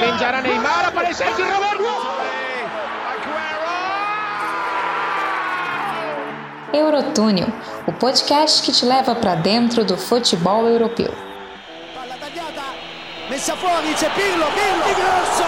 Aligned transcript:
Spingerà 0.00 0.40
Neymar, 0.40 0.86
aparece 0.86 1.22
aqui 1.22 1.42
Roberto! 1.42 1.84
Eurotúnel, 6.72 7.48
o 7.86 7.92
podcast 7.92 8.62
que 8.62 8.72
te 8.72 8.86
leva 8.86 9.14
para 9.14 9.34
dentro 9.34 9.84
do 9.84 9.98
futebol 9.98 10.66
europeu. 10.66 11.12
Messa 13.28 13.54
fuori, 13.56 13.92
c'è 13.92 14.08
Pirlo, 14.14 14.46
Pirlo, 14.46 14.84
Di 14.86 14.94
Grosso, 14.94 15.44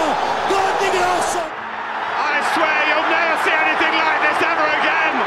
gol 0.47 0.77
di 0.77 0.89
Grosso! 0.97 1.39
I 2.19 2.43
swear 2.53 2.87
you'll 2.89 3.09
never 3.09 3.37
see 3.43 3.53
anything 3.53 3.95
like 3.97 4.21
this 4.21 4.39
ever 4.43 4.69
again! 4.77 5.17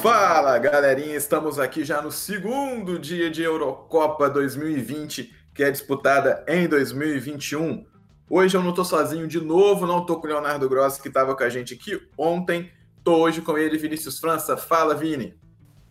Fala 0.00 0.58
galerinha, 0.58 1.14
estamos 1.14 1.58
aqui 1.58 1.84
já 1.84 2.00
no 2.00 2.10
segundo 2.10 2.98
dia 2.98 3.30
de 3.30 3.42
Eurocopa 3.42 4.30
2020, 4.30 5.35
que 5.56 5.64
é 5.64 5.70
disputada 5.70 6.44
em 6.46 6.68
2021. 6.68 7.86
Hoje 8.28 8.54
eu 8.54 8.62
não 8.62 8.74
tô 8.74 8.84
sozinho 8.84 9.26
de 9.26 9.40
novo, 9.40 9.86
não 9.86 10.04
tô 10.04 10.20
com 10.20 10.26
o 10.26 10.30
Leonardo 10.30 10.68
Grossi, 10.68 11.00
que 11.00 11.08
estava 11.08 11.34
com 11.34 11.42
a 11.42 11.48
gente 11.48 11.72
aqui 11.72 11.98
ontem. 12.18 12.70
Tô 13.02 13.16
hoje 13.22 13.40
com 13.40 13.56
ele, 13.56 13.78
Vinícius 13.78 14.18
França. 14.18 14.54
Fala, 14.54 14.94
Vini. 14.94 15.34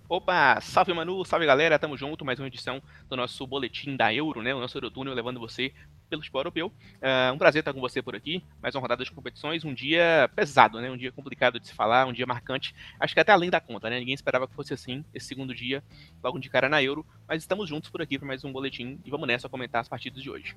Opa, 0.07 0.61
salve 0.61 0.93
Manu, 0.93 1.25
salve 1.25 1.47
galera, 1.47 1.79
tamo 1.79 1.97
junto, 1.97 2.23
mais 2.23 2.37
uma 2.37 2.47
edição 2.47 2.79
do 3.09 3.15
nosso 3.15 3.47
boletim 3.47 3.95
da 3.95 4.13
Euro, 4.13 4.43
né, 4.43 4.53
o 4.53 4.59
nosso 4.59 4.77
Eurotúnel 4.77 5.15
levando 5.15 5.39
você 5.39 5.73
pelo 6.09 6.21
esporte 6.21 6.45
europeu. 6.45 6.67
Uh, 6.67 7.33
um 7.33 7.37
prazer 7.37 7.59
estar 7.59 7.73
com 7.73 7.79
você 7.79 8.01
por 8.01 8.15
aqui, 8.15 8.43
mais 8.61 8.75
uma 8.75 8.81
rodada 8.81 9.03
de 9.03 9.11
competições, 9.11 9.63
um 9.63 9.73
dia 9.73 10.29
pesado, 10.35 10.79
né, 10.79 10.89
um 10.89 10.97
dia 10.97 11.11
complicado 11.11 11.59
de 11.59 11.67
se 11.67 11.73
falar, 11.73 12.05
um 12.05 12.13
dia 12.13 12.25
marcante, 12.25 12.75
acho 12.99 13.13
que 13.13 13.19
até 13.19 13.31
além 13.31 13.49
da 13.49 13.59
conta, 13.59 13.89
né, 13.89 13.99
ninguém 13.99 14.13
esperava 14.13 14.47
que 14.47 14.53
fosse 14.53 14.73
assim, 14.73 15.03
esse 15.13 15.27
segundo 15.27 15.53
dia, 15.53 15.83
logo 16.23 16.39
de 16.39 16.49
cara 16.49 16.69
na 16.69 16.81
Euro, 16.81 17.05
mas 17.27 17.41
estamos 17.41 17.69
juntos 17.69 17.89
por 17.89 18.01
aqui 18.01 18.17
para 18.17 18.27
mais 18.27 18.43
um 18.43 18.51
boletim 18.51 18.99
e 19.05 19.09
vamos 19.09 19.27
nessa 19.27 19.49
comentar 19.49 19.81
as 19.81 19.87
partidas 19.87 20.21
de 20.21 20.29
hoje. 20.29 20.55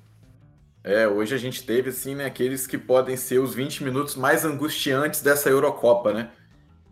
É, 0.83 1.07
hoje 1.07 1.35
a 1.35 1.37
gente 1.37 1.63
teve, 1.63 1.89
assim, 1.89 2.15
né, 2.15 2.25
aqueles 2.25 2.65
que 2.65 2.77
podem 2.77 3.17
ser 3.17 3.39
os 3.39 3.53
20 3.53 3.83
minutos 3.83 4.15
mais 4.15 4.45
angustiantes 4.45 5.21
dessa 5.21 5.49
Eurocopa, 5.49 6.13
né? 6.13 6.31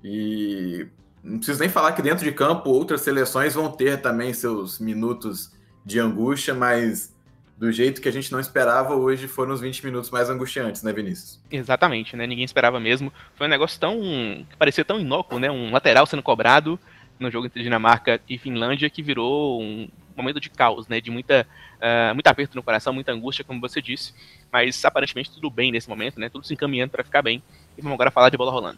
E 0.04 0.88
não 1.24 1.38
preciso 1.38 1.60
nem 1.60 1.70
falar 1.70 1.94
que 1.94 2.02
dentro 2.02 2.24
de 2.24 2.32
campo 2.32 2.70
outras 2.70 3.02
seleções 3.02 3.54
vão 3.54 3.72
ter 3.72 4.02
também 4.02 4.34
seus 4.34 4.80
minutos 4.80 5.52
de 5.86 6.00
angústia, 6.00 6.54
mas 6.54 7.16
do 7.58 7.72
jeito 7.72 8.00
que 8.02 8.08
a 8.08 8.12
gente 8.12 8.32
não 8.32 8.40
esperava, 8.40 8.96
hoje 8.96 9.28
foram 9.28 9.52
os 9.52 9.60
20 9.60 9.84
minutos 9.84 10.12
mais 10.12 10.30
angustiantes, 10.30 10.84
né, 10.84 10.94
Vinícius? 10.94 11.40
Exatamente, 11.50 12.16
né? 12.16 12.28
Ninguém 12.28 12.46
esperava 12.46 12.80
mesmo. 12.80 13.12
Foi 13.36 13.48
um 13.48 13.50
negócio 13.50 13.80
tão. 13.80 14.00
que 14.48 14.56
parecia 14.58 14.86
tão 14.86 15.00
inócuo, 15.00 15.40
né? 15.40 15.50
Um 15.50 15.72
lateral 15.72 16.06
sendo 16.06 16.22
cobrado 16.22 16.80
no 17.20 17.32
jogo 17.32 17.48
entre 17.48 17.64
Dinamarca 17.64 18.22
e 18.30 18.38
Finlândia 18.38 18.92
que 18.92 19.02
virou 19.02 19.60
um 19.60 19.90
momento 20.16 20.40
de 20.40 20.52
caos, 20.52 20.88
né? 20.88 21.02
De 21.02 21.10
muita, 21.10 21.48
uh, 21.78 22.14
muito 22.14 22.28
aperto 22.28 22.56
no 22.56 22.62
coração, 22.62 22.94
muita 22.94 23.12
angústia, 23.12 23.44
como 23.44 23.60
você 23.60 23.82
disse. 23.82 24.14
Mas 24.52 24.86
aparentemente 24.86 25.32
tudo 25.32 25.50
bem 25.50 25.72
nesse 25.72 25.90
momento, 25.90 26.20
né? 26.20 26.30
Tudo 26.30 26.46
se 26.46 26.54
encaminhando 26.54 26.92
para 26.92 27.04
ficar 27.04 27.24
bem. 27.24 27.42
E 27.76 27.82
vamos 27.82 27.96
agora 27.96 28.12
falar 28.12 28.30
de 28.30 28.38
bola 28.38 28.52
rolando. 28.52 28.78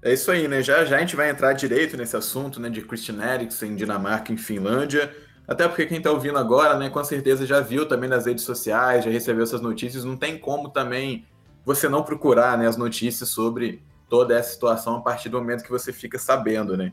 É 0.00 0.12
isso 0.12 0.30
aí, 0.30 0.46
né? 0.46 0.62
Já, 0.62 0.84
já 0.84 0.96
a 0.96 1.00
gente 1.00 1.16
vai 1.16 1.28
entrar 1.28 1.54
direito 1.54 1.96
nesse 1.96 2.16
assunto, 2.16 2.60
né? 2.60 2.70
De 2.70 2.82
Christian 2.82 3.20
Eriksen, 3.20 3.74
Dinamarca, 3.74 4.32
em 4.32 4.36
Finlândia. 4.36 5.12
Até 5.48 5.66
porque 5.66 5.86
quem 5.86 5.96
está 5.96 6.10
ouvindo 6.10 6.38
agora, 6.38 6.78
né, 6.78 6.90
com 6.90 7.02
certeza 7.02 7.46
já 7.46 7.58
viu 7.58 7.88
também 7.88 8.08
nas 8.08 8.26
redes 8.26 8.44
sociais, 8.44 9.04
já 9.04 9.10
recebeu 9.10 9.42
essas 9.42 9.62
notícias. 9.62 10.04
Não 10.04 10.16
tem 10.16 10.38
como 10.38 10.68
também 10.68 11.26
você 11.64 11.88
não 11.88 12.02
procurar 12.02 12.58
né, 12.58 12.68
as 12.68 12.76
notícias 12.76 13.30
sobre 13.30 13.82
toda 14.10 14.36
essa 14.36 14.52
situação 14.52 14.96
a 14.96 15.00
partir 15.00 15.30
do 15.30 15.38
momento 15.38 15.64
que 15.64 15.70
você 15.70 15.92
fica 15.92 16.18
sabendo, 16.18 16.76
né? 16.76 16.92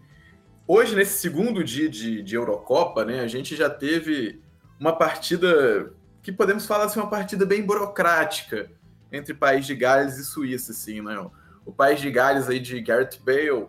Hoje, 0.68 0.96
nesse 0.96 1.20
segundo 1.20 1.64
dia 1.64 1.90
de, 1.90 2.24
de 2.24 2.36
Eurocopa, 2.36 3.06
né, 3.06 3.20
a 3.20 3.28
gente 3.28 3.56
já 3.56 3.70
teve 3.70 4.42
uma 4.80 4.94
partida 4.96 5.94
que 6.24 6.32
podemos 6.32 6.66
falar 6.66 6.86
assim, 6.86 7.00
uma 7.00 7.10
partida 7.10 7.46
bem 7.46 7.62
burocrática 7.62 8.72
entre 9.12 9.34
País 9.34 9.68
de 9.68 9.76
Gales 9.76 10.18
e 10.18 10.26
Suíça, 10.26 10.72
assim, 10.72 11.02
né? 11.02 11.24
o 11.66 11.72
País 11.72 12.00
de 12.00 12.12
Gales 12.12 12.48
aí 12.48 12.60
de 12.60 12.80
Gareth 12.80 13.20
Bale 13.24 13.68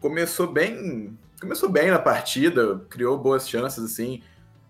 começou 0.00 0.46
bem, 0.46 1.16
começou 1.42 1.68
bem 1.68 1.90
na 1.90 1.98
partida, 1.98 2.80
criou 2.88 3.18
boas 3.18 3.48
chances 3.48 3.82
assim. 3.82 4.22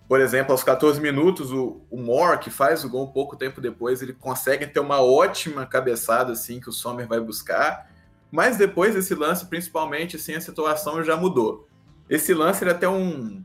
Por 0.08 0.20
exemplo, 0.20 0.52
aos 0.52 0.64
14 0.64 0.98
minutos, 1.00 1.52
o, 1.52 1.82
o 1.90 1.98
Moore, 1.98 2.38
que 2.38 2.48
faz 2.48 2.82
o 2.82 2.88
gol 2.88 3.04
um 3.04 3.12
pouco 3.12 3.36
tempo 3.36 3.60
depois, 3.60 4.00
ele 4.00 4.14
consegue 4.14 4.66
ter 4.66 4.80
uma 4.80 5.02
ótima 5.02 5.66
cabeçada 5.66 6.32
assim 6.32 6.60
que 6.60 6.70
o 6.70 6.72
Sommer 6.72 7.06
vai 7.06 7.20
buscar. 7.20 7.90
Mas 8.30 8.56
depois 8.56 8.94
desse 8.94 9.14
lance, 9.14 9.44
principalmente, 9.44 10.16
assim, 10.16 10.34
a 10.34 10.40
situação 10.40 11.04
já 11.04 11.14
mudou. 11.14 11.68
Esse 12.08 12.32
lance 12.32 12.64
ele 12.64 12.70
é 12.70 12.74
até 12.74 12.88
um 12.88 13.42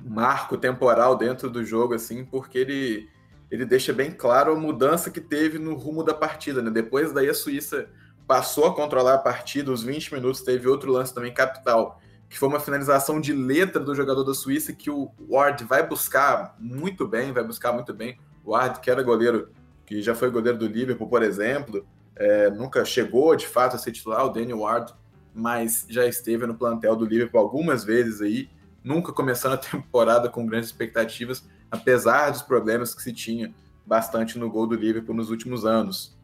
marco 0.00 0.56
temporal 0.56 1.16
dentro 1.16 1.48
do 1.48 1.64
jogo, 1.64 1.94
assim, 1.94 2.24
porque 2.24 2.58
ele, 2.58 3.08
ele 3.52 3.64
deixa 3.64 3.92
bem 3.92 4.10
claro 4.10 4.52
a 4.52 4.56
mudança 4.56 5.12
que 5.12 5.20
teve 5.20 5.60
no 5.60 5.76
rumo 5.76 6.02
da 6.02 6.12
partida. 6.12 6.60
Né? 6.60 6.70
Depois 6.70 7.12
daí 7.12 7.28
a 7.28 7.34
Suíça 7.34 7.88
passou 8.26 8.66
a 8.66 8.74
controlar 8.74 9.14
a 9.14 9.18
partida, 9.18 9.70
os 9.70 9.84
20 9.84 10.14
minutos, 10.14 10.42
teve 10.42 10.66
outro 10.68 10.90
lance 10.90 11.14
também 11.14 11.32
capital, 11.32 12.00
que 12.28 12.38
foi 12.38 12.48
uma 12.48 12.60
finalização 12.60 13.20
de 13.20 13.32
letra 13.32 13.82
do 13.82 13.94
jogador 13.94 14.22
da 14.22 14.34
Suíça 14.34 14.72
que 14.72 14.90
o 14.90 15.10
Ward 15.28 15.64
vai 15.64 15.86
buscar 15.86 16.54
muito 16.58 17.06
bem, 17.06 17.32
vai 17.32 17.42
buscar 17.42 17.72
muito 17.72 17.94
bem. 17.94 18.18
O 18.44 18.50
Ward, 18.52 18.80
que 18.80 18.90
era 18.90 19.02
goleiro, 19.02 19.50
que 19.86 20.02
já 20.02 20.14
foi 20.14 20.30
goleiro 20.30 20.58
do 20.58 20.66
Liverpool, 20.66 21.08
por 21.08 21.22
exemplo, 21.22 21.86
é, 22.14 22.50
nunca 22.50 22.84
chegou 22.84 23.34
de 23.34 23.46
fato 23.46 23.76
a 23.76 23.78
ser 23.78 23.92
titular, 23.92 24.26
o 24.26 24.28
Daniel 24.28 24.60
Ward, 24.60 24.92
mas 25.34 25.86
já 25.88 26.04
esteve 26.06 26.46
no 26.46 26.54
plantel 26.54 26.96
do 26.96 27.06
Liverpool 27.06 27.40
algumas 27.40 27.84
vezes 27.84 28.20
aí, 28.20 28.50
nunca 28.84 29.12
começando 29.12 29.54
a 29.54 29.56
temporada 29.58 30.28
com 30.28 30.44
grandes 30.44 30.68
expectativas, 30.68 31.48
apesar 31.70 32.30
dos 32.30 32.42
problemas 32.42 32.94
que 32.94 33.02
se 33.02 33.12
tinha 33.12 33.54
bastante 33.86 34.38
no 34.38 34.50
gol 34.50 34.66
do 34.66 34.74
Liverpool 34.74 35.14
nos 35.14 35.30
últimos 35.30 35.64
anos. 35.64 36.16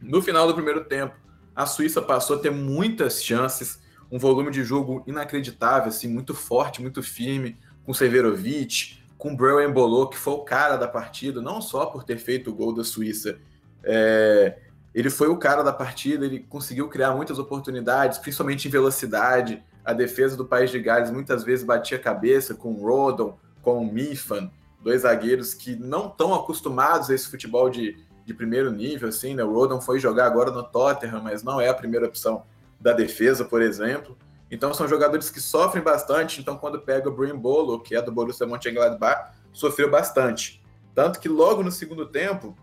No 0.00 0.20
final 0.20 0.46
do 0.46 0.54
primeiro 0.54 0.84
tempo, 0.84 1.14
a 1.54 1.64
Suíça 1.64 2.02
passou 2.02 2.36
a 2.36 2.38
ter 2.38 2.50
muitas 2.50 3.22
chances, 3.22 3.80
um 4.12 4.18
volume 4.18 4.50
de 4.50 4.62
jogo 4.62 5.02
inacreditável, 5.06 5.88
assim, 5.88 6.06
muito 6.06 6.34
forte, 6.34 6.82
muito 6.82 7.02
firme, 7.02 7.56
com 7.82 7.94
Severovic, 7.94 8.98
com 9.16 9.34
Breu 9.34 9.58
Embolo, 9.58 10.10
que 10.10 10.18
foi 10.18 10.34
o 10.34 10.40
cara 10.40 10.76
da 10.76 10.86
partida, 10.86 11.40
não 11.40 11.62
só 11.62 11.86
por 11.86 12.04
ter 12.04 12.18
feito 12.18 12.50
o 12.50 12.54
gol 12.54 12.74
da 12.74 12.84
Suíça, 12.84 13.38
é, 13.82 14.58
ele 14.94 15.08
foi 15.08 15.28
o 15.28 15.38
cara 15.38 15.62
da 15.62 15.72
partida, 15.72 16.26
ele 16.26 16.40
conseguiu 16.40 16.88
criar 16.88 17.12
muitas 17.12 17.38
oportunidades, 17.38 18.18
principalmente 18.18 18.68
em 18.68 18.70
velocidade. 18.70 19.62
A 19.82 19.94
defesa 19.94 20.36
do 20.36 20.44
País 20.44 20.70
de 20.70 20.78
Gales 20.78 21.10
muitas 21.10 21.42
vezes 21.42 21.64
batia 21.64 21.96
a 21.96 22.00
cabeça 22.00 22.54
com 22.54 22.72
o 22.72 22.86
Rodon, 22.86 23.38
com 23.62 23.78
o 23.78 23.90
Mifan, 23.90 24.50
dois 24.82 25.02
zagueiros 25.02 25.54
que 25.54 25.74
não 25.74 26.08
estão 26.08 26.34
acostumados 26.34 27.08
a 27.08 27.14
esse 27.14 27.28
futebol 27.28 27.70
de, 27.70 27.96
de 28.26 28.34
primeiro 28.34 28.70
nível, 28.70 29.08
assim, 29.08 29.34
né? 29.34 29.42
O 29.42 29.52
Rodon 29.52 29.80
foi 29.80 29.98
jogar 29.98 30.26
agora 30.26 30.50
no 30.50 30.62
Tottenham, 30.62 31.22
mas 31.22 31.42
não 31.42 31.58
é 31.58 31.68
a 31.70 31.74
primeira 31.74 32.06
opção 32.06 32.44
da 32.82 32.92
defesa, 32.92 33.44
por 33.44 33.62
exemplo. 33.62 34.18
Então 34.50 34.74
são 34.74 34.86
jogadores 34.86 35.30
que 35.30 35.40
sofrem 35.40 35.82
bastante, 35.82 36.40
então 36.40 36.58
quando 36.58 36.80
pega 36.80 37.08
o 37.08 37.12
Brian 37.12 37.38
Bolo, 37.38 37.80
que 37.80 37.96
é 37.96 38.02
do 38.02 38.12
Borussia 38.12 38.46
Mönchengladbach, 38.46 39.32
sofreu 39.52 39.90
bastante. 39.90 40.62
Tanto 40.94 41.20
que 41.20 41.28
logo 41.28 41.62
no 41.62 41.70
segundo 41.70 42.04
tempo 42.04 42.54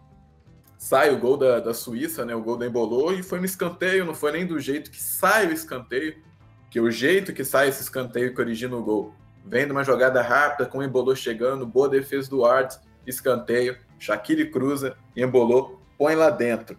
sai 0.77 1.13
o 1.13 1.17
gol 1.17 1.35
da, 1.35 1.59
da 1.59 1.73
Suíça, 1.73 2.23
né? 2.23 2.35
O 2.35 2.41
gol 2.41 2.57
da 2.57 2.67
Embolou, 2.67 3.13
e 3.13 3.23
foi 3.23 3.39
no 3.39 3.45
escanteio, 3.45 4.05
não 4.05 4.13
foi 4.13 4.31
nem 4.31 4.45
do 4.45 4.59
jeito 4.59 4.91
que 4.91 5.01
sai 5.01 5.47
o 5.47 5.51
escanteio, 5.51 6.21
que 6.69 6.79
o 6.79 6.91
jeito 6.91 7.33
que 7.33 7.43
sai 7.43 7.69
esse 7.69 7.81
escanteio 7.81 8.35
que 8.35 8.41
origina 8.41 8.75
o 8.75 8.83
gol. 8.83 9.13
Vem 9.43 9.65
de 9.65 9.71
uma 9.71 9.83
jogada 9.83 10.21
rápida, 10.21 10.69
com 10.69 10.77
o 10.77 10.83
Embolou 10.83 11.15
chegando, 11.15 11.65
boa 11.65 11.89
defesa 11.89 12.29
do 12.29 12.45
Arts, 12.45 12.79
escanteio, 13.07 13.75
Shaqiri 13.97 14.49
cruza 14.49 14.95
embolou, 15.15 15.81
põe 15.97 16.15
lá 16.15 16.29
dentro. 16.29 16.77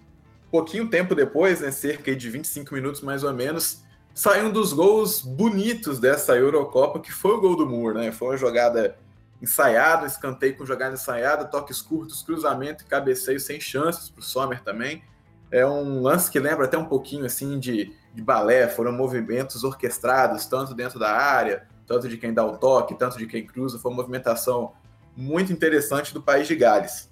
Pouquinho 0.51 0.89
tempo 0.89 1.15
depois, 1.15 1.61
né, 1.61 1.71
cerca 1.71 2.15
de 2.15 2.31
25 2.31 2.75
minutos 2.75 3.01
mais 3.01 3.23
ou 3.23 3.33
menos, 3.33 3.83
sai 4.15 4.45
um 4.45 4.51
dos 4.51 4.73
gols 4.73 5.23
bonitos 5.23 5.99
dessa 6.01 6.35
Eurocopa, 6.37 6.99
que 7.01 7.13
foi 7.13 7.33
o 7.33 7.41
gol 7.41 7.57
do 7.57 7.67
Moore, 7.67 7.99
né? 7.99 8.13
Foi 8.13 8.29
uma 8.29 8.37
jogada 8.37 8.97
ensaiada, 9.41 10.07
escanteio 10.07 10.57
com 10.57 10.67
jogada 10.67 10.95
ensaiada, 10.95 11.45
toques 11.45 11.81
curtos, 11.81 12.23
cruzamento 12.23 12.85
e 12.85 12.87
cabeceio 12.87 13.41
sem 13.41 13.61
chances 13.61 14.11
para 14.11 14.21
o 14.21 14.25
Sommer 14.25 14.63
também. 14.63 15.03
É 15.51 15.65
um 15.65 16.03
lance 16.03 16.31
que 16.31 16.39
lembra 16.39 16.67
até 16.67 16.77
um 16.77 16.85
pouquinho 16.85 17.25
assim 17.25 17.59
de, 17.59 17.95
de 18.15 18.23
balé, 18.23 18.69
foram 18.69 18.93
movimentos 18.93 19.65
orquestrados, 19.65 20.47
tanto 20.47 20.75
dentro 20.75 20.99
da 20.99 21.11
área, 21.11 21.67
tanto 21.87 22.09
de 22.09 22.17
quem 22.17 22.35
dá 22.35 22.45
o 22.45 22.57
toque, 22.59 22.95
tanto 22.95 23.17
de 23.19 23.27
quem 23.27 23.47
cruza, 23.47 23.79
foi 23.79 23.91
uma 23.91 23.97
movimentação 23.97 24.73
muito 25.17 25.53
interessante 25.53 26.13
do 26.13 26.23
país 26.23 26.47
de 26.47 26.55
Gales 26.55 27.11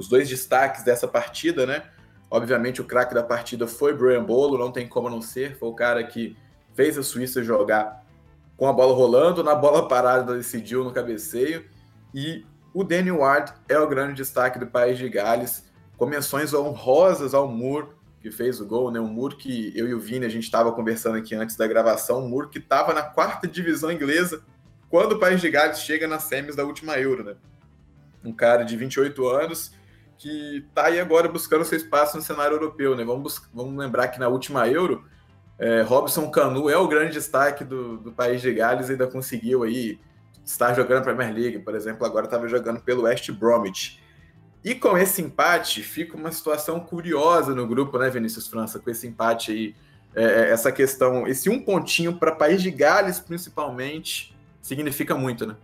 os 0.00 0.08
dois 0.08 0.28
destaques 0.28 0.82
dessa 0.82 1.06
partida, 1.06 1.66
né? 1.66 1.84
Obviamente 2.30 2.80
o 2.80 2.84
craque 2.84 3.12
da 3.12 3.22
partida 3.22 3.66
foi 3.66 3.92
Brian 3.92 4.24
Bolo, 4.24 4.56
não 4.56 4.70
tem 4.70 4.86
como 4.86 5.10
não 5.10 5.20
ser, 5.20 5.56
foi 5.58 5.68
o 5.68 5.74
cara 5.74 6.04
que 6.04 6.36
fez 6.74 6.96
a 6.96 7.02
Suíça 7.02 7.42
jogar 7.42 8.04
com 8.56 8.68
a 8.68 8.72
bola 8.72 8.94
rolando, 8.94 9.42
na 9.42 9.54
bola 9.54 9.88
parada 9.88 10.36
decidiu 10.36 10.84
no 10.84 10.92
cabeceio, 10.92 11.64
e 12.14 12.44
o 12.72 12.84
Danny 12.84 13.10
Ward 13.10 13.52
é 13.68 13.78
o 13.78 13.88
grande 13.88 14.14
destaque 14.14 14.58
do 14.58 14.66
país 14.66 14.98
de 14.98 15.08
Gales, 15.08 15.68
com 15.96 16.06
menções 16.06 16.54
honrosas 16.54 17.34
ao 17.34 17.48
Moore, 17.48 17.88
que 18.20 18.30
fez 18.30 18.60
o 18.60 18.66
gol, 18.66 18.90
né? 18.90 19.00
O 19.00 19.06
Moore 19.06 19.36
que 19.36 19.72
eu 19.74 19.88
e 19.88 19.94
o 19.94 19.98
Vini, 19.98 20.26
a 20.26 20.28
gente 20.28 20.44
estava 20.44 20.70
conversando 20.72 21.16
aqui 21.16 21.34
antes 21.34 21.56
da 21.56 21.66
gravação, 21.66 22.24
o 22.24 22.28
Moore 22.28 22.48
que 22.48 22.58
estava 22.58 22.92
na 22.92 23.02
quarta 23.02 23.48
divisão 23.48 23.90
inglesa 23.90 24.42
quando 24.88 25.12
o 25.12 25.18
país 25.18 25.40
de 25.40 25.50
Gales 25.50 25.80
chega 25.80 26.06
nas 26.06 26.24
semis 26.24 26.54
da 26.54 26.64
última 26.64 26.98
Euro, 26.98 27.24
né? 27.24 27.36
um 28.24 28.32
cara 28.32 28.64
de 28.64 28.76
28 28.76 29.28
anos 29.28 29.72
que 30.20 30.66
está 30.68 30.86
aí 30.86 31.00
agora 31.00 31.26
buscando 31.28 31.64
seu 31.64 31.78
espaço 31.78 32.14
no 32.14 32.22
cenário 32.22 32.54
europeu, 32.54 32.94
né? 32.94 33.02
Vamos, 33.02 33.40
vamos 33.54 33.74
lembrar 33.74 34.08
que 34.08 34.20
na 34.20 34.28
última 34.28 34.68
Euro, 34.68 35.02
é, 35.58 35.80
Robson 35.80 36.30
Canu 36.30 36.68
é 36.68 36.76
o 36.76 36.86
grande 36.86 37.14
destaque 37.14 37.64
do, 37.64 37.96
do 37.96 38.12
país 38.12 38.42
de 38.42 38.52
Gales 38.52 38.90
e 38.90 38.92
ainda 38.92 39.06
conseguiu 39.06 39.62
aí 39.62 39.98
estar 40.44 40.74
jogando 40.74 40.98
a 40.98 41.02
Premier 41.04 41.32
League, 41.32 41.60
por 41.60 41.74
exemplo, 41.74 42.04
agora 42.04 42.26
estava 42.26 42.46
jogando 42.46 42.80
pelo 42.80 43.04
West 43.04 43.30
Bromwich. 43.32 43.98
E 44.62 44.74
com 44.74 44.98
esse 44.98 45.22
empate, 45.22 45.82
fica 45.82 46.18
uma 46.18 46.30
situação 46.30 46.78
curiosa 46.80 47.54
no 47.54 47.66
grupo, 47.66 47.98
né, 47.98 48.10
Vinícius 48.10 48.46
França? 48.46 48.78
Com 48.78 48.90
esse 48.90 49.06
empate 49.06 49.52
aí, 49.52 49.74
é, 50.14 50.24
é 50.24 50.50
essa 50.50 50.70
questão, 50.70 51.26
esse 51.26 51.48
um 51.48 51.62
pontinho 51.62 52.18
para 52.18 52.30
país 52.30 52.60
de 52.60 52.70
Gales, 52.70 53.18
principalmente, 53.18 54.36
significa 54.60 55.14
muito, 55.14 55.46
né? 55.46 55.56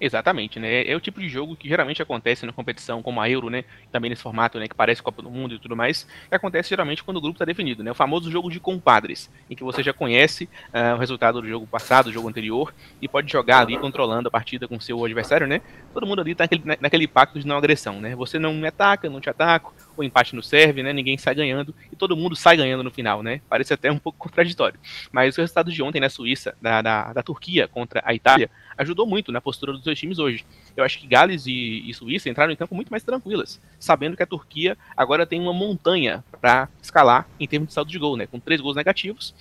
Exatamente, 0.00 0.58
né? 0.58 0.84
É 0.86 0.96
o 0.96 1.00
tipo 1.00 1.20
de 1.20 1.28
jogo 1.28 1.54
que 1.54 1.68
geralmente 1.68 2.02
acontece 2.02 2.44
na 2.44 2.52
competição 2.52 3.00
como 3.00 3.20
a 3.20 3.30
Euro, 3.30 3.48
né? 3.48 3.64
Também 3.92 4.10
nesse 4.10 4.22
formato, 4.22 4.58
né? 4.58 4.66
Que 4.66 4.74
parece 4.74 5.02
Copa 5.02 5.22
do 5.22 5.30
Mundo 5.30 5.54
e 5.54 5.58
tudo 5.58 5.76
mais. 5.76 6.06
Que 6.28 6.34
acontece 6.34 6.68
geralmente 6.68 7.04
quando 7.04 7.18
o 7.18 7.20
grupo 7.20 7.36
está 7.36 7.44
definido, 7.44 7.82
né? 7.82 7.92
O 7.92 7.94
famoso 7.94 8.30
jogo 8.30 8.50
de 8.50 8.58
compadres, 8.58 9.30
em 9.48 9.54
que 9.54 9.62
você 9.62 9.82
já 9.82 9.92
conhece 9.92 10.48
uh, 10.72 10.96
o 10.96 10.98
resultado 10.98 11.40
do 11.40 11.48
jogo 11.48 11.66
passado, 11.66 12.06
do 12.06 12.12
jogo 12.12 12.28
anterior, 12.28 12.74
e 13.00 13.06
pode 13.06 13.30
jogar 13.30 13.60
ali 13.60 13.78
controlando 13.78 14.28
a 14.28 14.30
partida 14.30 14.66
com 14.66 14.80
seu 14.80 15.02
adversário, 15.04 15.46
né? 15.46 15.62
Todo 15.92 16.06
mundo 16.06 16.20
ali 16.22 16.34
tá 16.34 16.44
naquele, 16.44 16.62
naquele 16.80 17.06
pacto 17.06 17.38
de 17.38 17.46
não 17.46 17.56
agressão, 17.56 18.00
né? 18.00 18.16
Você 18.16 18.38
não 18.38 18.52
me 18.52 18.66
ataca, 18.66 19.08
não 19.08 19.20
te 19.20 19.30
ataco, 19.30 19.72
o 19.96 20.02
empate 20.02 20.34
não 20.34 20.42
serve, 20.42 20.82
né? 20.82 20.92
Ninguém 20.92 21.16
sai 21.18 21.34
ganhando 21.34 21.74
e 21.90 21.96
todo 21.96 22.16
mundo 22.16 22.36
sai 22.36 22.56
ganhando 22.56 22.82
no 22.82 22.90
final, 22.90 23.22
né? 23.22 23.40
Parece 23.48 23.74
até 23.74 23.90
um 23.90 23.98
pouco 23.98 24.18
contraditório. 24.18 24.78
Mas 25.12 25.36
o 25.36 25.40
resultado 25.40 25.72
de 25.72 25.82
ontem 25.82 26.00
na 26.00 26.08
Suíça, 26.08 26.56
da, 26.60 26.82
da, 26.82 27.12
da 27.12 27.22
Turquia 27.22 27.68
contra 27.68 28.02
a 28.04 28.14
Itália, 28.14 28.50
ajudou 28.76 29.06
muito 29.06 29.30
na 29.32 29.40
postura 29.40 29.72
dos 29.72 29.82
dois 29.82 29.98
times 29.98 30.18
hoje. 30.18 30.44
Eu 30.76 30.84
acho 30.84 30.98
que 30.98 31.06
Gales 31.06 31.46
e, 31.46 31.88
e 31.88 31.94
Suíça 31.94 32.28
entraram 32.28 32.52
em 32.52 32.56
campo 32.56 32.74
muito 32.74 32.90
mais 32.90 33.02
tranquilas, 33.02 33.60
sabendo 33.78 34.16
que 34.16 34.22
a 34.22 34.26
Turquia 34.26 34.76
agora 34.96 35.26
tem 35.26 35.40
uma 35.40 35.52
montanha 35.52 36.24
para 36.40 36.68
escalar 36.82 37.26
em 37.38 37.46
termos 37.46 37.68
de 37.68 37.74
saldo 37.74 37.90
de 37.90 37.98
gol, 37.98 38.16
né? 38.16 38.26
Com 38.26 38.40
três 38.40 38.60
gols 38.60 38.76
negativos. 38.76 39.34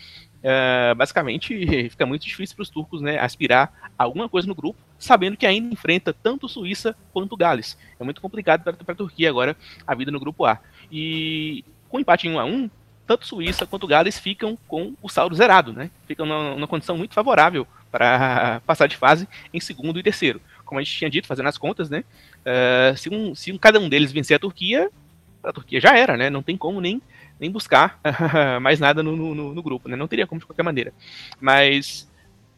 Uh, 0.44 0.94
basicamente, 0.95 1.88
fica 1.90 2.06
muito 2.06 2.25
difícil 2.25 2.56
para 2.56 2.63
os 2.63 2.69
turcos 2.69 3.01
né, 3.01 3.18
aspirar 3.18 3.92
alguma 3.98 4.28
coisa 4.28 4.45
no 4.45 4.54
grupo, 4.54 4.78
sabendo 5.00 5.38
que 5.38 5.45
ainda 5.45 5.74
enfrenta 5.74 6.13
tanto 6.13 6.50
Suíça 6.50 6.95
quanto 7.13 7.38
Gales. 7.38 7.78
É 7.98 8.04
muito 8.04 8.22
complicado 8.22 8.62
para 8.62 8.75
a 8.75 8.95
Turquia 8.95 9.30
agora 9.30 9.56
a 9.88 9.95
vida 9.95 10.12
no 10.12 10.19
grupo 10.19 10.45
A. 10.45 10.60
E 10.92 11.63
com 11.90 12.00
empate 12.00 12.28
em 12.28 12.34
1 12.34 12.40
a 12.40 12.45
1 12.45 12.69
tanto 13.06 13.25
Suíça 13.25 13.66
quanto 13.66 13.88
Gales 13.88 14.19
ficam 14.19 14.57
com 14.68 14.94
o 15.01 15.10
saldo 15.10 15.36
zerado, 15.36 15.74
né? 15.74 15.90
Ficam 16.07 16.25
numa, 16.25 16.68
condição 16.68 16.98
muito 16.98 17.13
favorável 17.13 17.68
para 17.92 18.62
passar 18.66 18.88
de 18.88 18.98
fase 18.98 19.28
em 19.54 19.60
segundo 19.60 20.00
e 20.00 20.04
terceiro. 20.04 20.42
Como 20.66 20.80
a 20.80 20.84
gente 20.84 20.98
tinha 20.98 21.10
dito, 21.10 21.28
fazendo 21.28 21.50
as 21.50 21.57
contas, 21.57 21.89
né? 21.89 22.04
Uh, 22.46 22.98
se, 22.98 23.10
um, 23.10 23.36
se 23.36 23.51
um, 23.51 23.57
cada 23.57 23.80
um 23.80 23.89
deles 23.89 24.12
vencer 24.12 24.36
a 24.36 24.39
Turquia, 24.39 24.89
a 25.44 25.51
Turquia 25.51 25.80
já 25.80 25.98
era, 25.98 26.16
né? 26.16 26.30
Não 26.30 26.42
tem 26.42 26.56
como 26.57 26.80
nem, 26.80 27.01
nem 27.44 27.51
buscar 27.51 28.00
mais 28.62 28.80
nada 28.80 29.04
no, 29.04 29.16
no, 29.16 29.54
no, 29.54 29.62
grupo, 29.62 29.90
né? 29.90 29.98
Não 29.98 30.07
teria 30.07 30.25
como 30.25 30.40
de 30.40 30.45
qualquer 30.45 30.63
maneira. 30.63 30.94
Mas, 31.42 32.10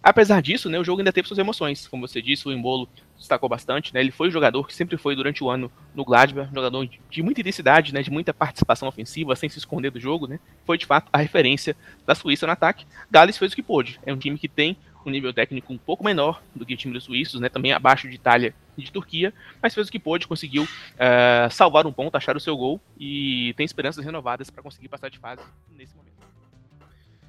apesar 0.02 0.42
disso, 0.42 0.70
né, 0.70 0.78
o 0.78 0.84
jogo 0.84 1.02
ainda 1.02 1.12
teve 1.12 1.28
suas 1.28 1.40
emoções. 1.40 1.88
Como 1.88 2.08
você 2.08 2.22
disse, 2.22 2.48
o 2.48 2.52
Embolo 2.52 2.88
destacou 3.18 3.50
bastante, 3.50 3.92
né? 3.94 4.00
Ele 4.00 4.12
foi 4.12 4.28
o 4.28 4.32
jogador 4.32 4.68
que 4.68 4.76
sempre 4.76 4.96
foi 4.96 5.16
durante 5.16 5.44
o 5.44 5.50
ano 5.50 5.72
no 5.96 6.06
Gladbach, 6.06 6.50
jogador 6.54 6.88
de 7.10 7.24
muita 7.24 7.42
intensidade, 7.42 7.94
né? 7.94 8.04
De 8.04 8.12
muita 8.12 8.32
participação 8.32 8.88
ofensiva, 8.88 9.36
sem 9.36 9.50
se 9.50 9.58
esconder 9.58 9.90
do 9.90 10.00
jogo, 10.00 10.28
né? 10.28 10.40
Foi 10.66 10.78
de 10.78 10.86
fato 10.86 11.10
a 11.12 11.18
referência 11.18 11.76
da 12.06 12.14
Suíça 12.14 12.46
no 12.46 12.54
ataque. 12.54 12.86
Gales 13.10 13.38
fez 13.38 13.54
o 13.54 13.56
que 13.56 13.64
pôde. 13.64 14.00
É 14.06 14.14
um 14.14 14.18
time 14.18 14.38
que 14.38 14.48
tem 14.48 14.78
um 15.10 15.12
nível 15.12 15.34
técnico 15.34 15.74
um 15.74 15.78
pouco 15.78 16.04
menor 16.04 16.42
do 16.56 16.66
que 16.66 16.74
o 16.74 16.78
time 16.78 16.94
dos 16.94 17.04
suíços, 17.04 17.40
né? 17.40 17.50
Também 17.50 17.72
abaixo 17.72 18.08
de 18.08 18.16
Itália 18.16 18.54
e 18.78 18.84
de 18.84 18.92
Turquia, 18.92 19.34
mas 19.62 19.74
fez 19.74 19.88
o 19.88 19.92
que 19.92 20.00
pôde, 20.00 20.28
conseguiu 20.28 20.64
uh, 20.64 21.52
salvar 21.52 21.86
um 21.86 21.92
ponto, 21.92 22.16
achar 22.16 22.36
o 22.36 22.40
seu 22.40 22.56
gol 22.58 22.80
e 23.00 23.54
tem 23.56 23.66
esperanças 23.66 24.04
renovadas 24.04 24.50
para 24.50 24.64
conseguir 24.64 24.88
passar 24.88 25.10
de 25.10 25.20
fase 25.20 25.42
nesse 25.76 25.96
momento. 25.96 26.16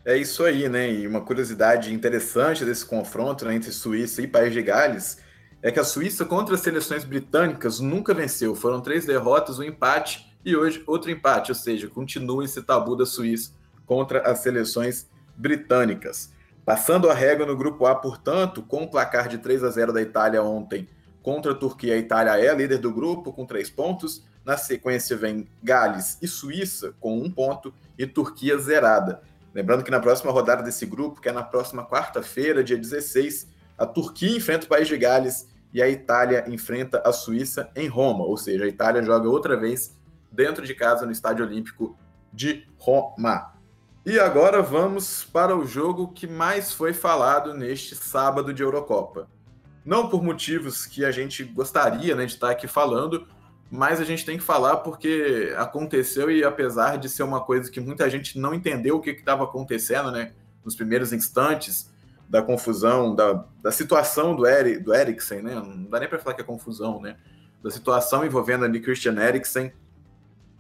É 0.05 0.17
isso 0.17 0.45
aí, 0.45 0.69
né? 0.69 0.93
E 0.93 1.07
uma 1.07 1.21
curiosidade 1.21 1.93
interessante 1.93 2.65
desse 2.65 2.87
confronto 2.87 3.45
né, 3.45 3.55
entre 3.55 3.73
Suíça 3.73 4.23
e 4.23 4.29
País 4.29 4.53
de 4.53 4.63
Gales 4.63 5.21
é 5.61 5.73
que 5.73 5.81
a 5.81 5.85
Suíça 5.85 6.25
contra 6.25 6.55
as 6.55 6.61
seleções 6.61 7.05
britânicas 7.05 7.81
nunca 7.81 8.15
venceu. 8.15 8.55
Foram 8.55 8.81
três 8.81 9.05
derrotas, 9.05 9.59
um 9.59 9.65
empate 9.65 10.33
e 10.45 10.55
hoje 10.55 10.81
outro 10.87 11.11
empate, 11.11 11.51
ou 11.51 11.57
seja, 11.57 11.89
continua 11.89 12.45
esse 12.45 12.63
tabu 12.63 12.95
da 12.95 13.05
Suíça 13.05 13.53
contra 13.85 14.21
as 14.21 14.39
seleções 14.39 15.09
britânicas. 15.37 16.33
Passando 16.67 17.09
a 17.09 17.15
régua 17.15 17.47
no 17.47 17.57
grupo 17.57 17.87
A, 17.87 17.95
portanto, 17.95 18.61
com 18.61 18.83
o 18.83 18.91
placar 18.91 19.29
de 19.29 19.39
3 19.39 19.63
a 19.63 19.71
0 19.71 19.93
da 19.93 20.03
Itália 20.03 20.43
ontem 20.43 20.89
contra 21.23 21.53
a 21.53 21.55
Turquia, 21.55 21.95
a 21.95 21.97
Itália 21.97 22.33
é 22.33 22.53
líder 22.53 22.79
do 22.79 22.93
grupo 22.93 23.33
com 23.33 23.47
três 23.47 23.71
pontos. 23.71 24.27
Na 24.45 24.57
sequência 24.57 25.17
vem 25.17 25.49
Gales 25.63 26.19
e 26.21 26.27
Suíça 26.27 26.93
com 26.99 27.19
um 27.19 27.31
ponto 27.31 27.73
e 27.97 28.05
Turquia 28.05 28.59
zerada. 28.59 29.23
Lembrando 29.55 29.85
que 29.85 29.93
na 29.93 30.01
próxima 30.01 30.33
rodada 30.33 30.61
desse 30.61 30.85
grupo, 30.85 31.21
que 31.21 31.29
é 31.29 31.33
na 31.33 31.45
próxima 31.45 31.87
quarta-feira, 31.87 32.65
dia 32.65 32.77
16, 32.77 33.47
a 33.79 33.87
Turquia 33.87 34.37
enfrenta 34.37 34.67
o 34.67 34.69
País 34.69 34.89
de 34.89 34.99
Gales 34.99 35.49
e 35.73 35.81
a 35.81 35.89
Itália 35.89 36.47
enfrenta 36.49 37.01
a 37.05 37.13
Suíça 37.13 37.71
em 37.77 37.87
Roma. 37.87 38.25
Ou 38.25 38.37
seja, 38.37 38.65
a 38.65 38.69
Itália 38.69 39.05
joga 39.05 39.29
outra 39.29 39.57
vez 39.57 39.97
dentro 40.33 40.67
de 40.67 40.75
casa 40.75 41.07
no 41.07 41.13
Estádio 41.13 41.45
Olímpico 41.45 41.97
de 42.33 42.67
Roma. 42.77 43.56
E 44.07 44.21
agora 44.21 44.63
vamos 44.63 45.25
para 45.25 45.57
o 45.57 45.67
jogo 45.67 46.13
que 46.13 46.29
mais 46.29 46.73
foi 46.73 46.93
falado 46.93 47.53
neste 47.53 47.97
sábado 47.97 48.55
de 48.55 48.63
Eurocopa. 48.63 49.29
Não 49.85 50.09
por 50.09 50.23
motivos 50.23 50.87
que 50.87 51.05
a 51.05 51.11
gente 51.11 51.43
gostaria 51.43 52.15
né, 52.15 52.25
de 52.25 52.35
estar 52.35 52.51
aqui 52.51 52.69
falando, 52.69 53.27
mas 53.69 54.01
a 54.01 54.05
gente 54.05 54.25
tem 54.25 54.39
que 54.39 54.45
falar 54.45 54.77
porque 54.77 55.53
aconteceu 55.57 56.31
e 56.31 56.45
apesar 56.45 56.99
de 56.99 57.09
ser 57.09 57.25
uma 57.25 57.41
coisa 57.41 57.69
que 57.69 57.81
muita 57.81 58.09
gente 58.09 58.39
não 58.39 58.55
entendeu 58.55 58.95
o 58.95 59.01
que 59.01 59.11
estava 59.11 59.43
acontecendo, 59.43 60.13
né, 60.13 60.35
nos 60.65 60.77
primeiros 60.77 61.13
instantes 61.13 61.93
da 62.29 62.41
confusão, 62.41 63.13
da, 63.13 63.45
da 63.61 63.73
situação 63.73 64.37
do, 64.37 64.47
Eri, 64.47 64.79
do 64.79 64.95
Eriksen, 64.95 65.43
né, 65.43 65.57
não 65.57 65.83
dá 65.91 65.99
nem 65.99 66.09
para 66.09 66.21
falar 66.21 66.37
que 66.37 66.43
é 66.43 66.45
confusão, 66.45 67.01
né, 67.01 67.17
da 67.61 67.73
situação 67.73 68.25
envolvendo 68.25 68.65
ali 68.65 68.79
Christian 68.79 69.21
Eriksen, 69.21 69.73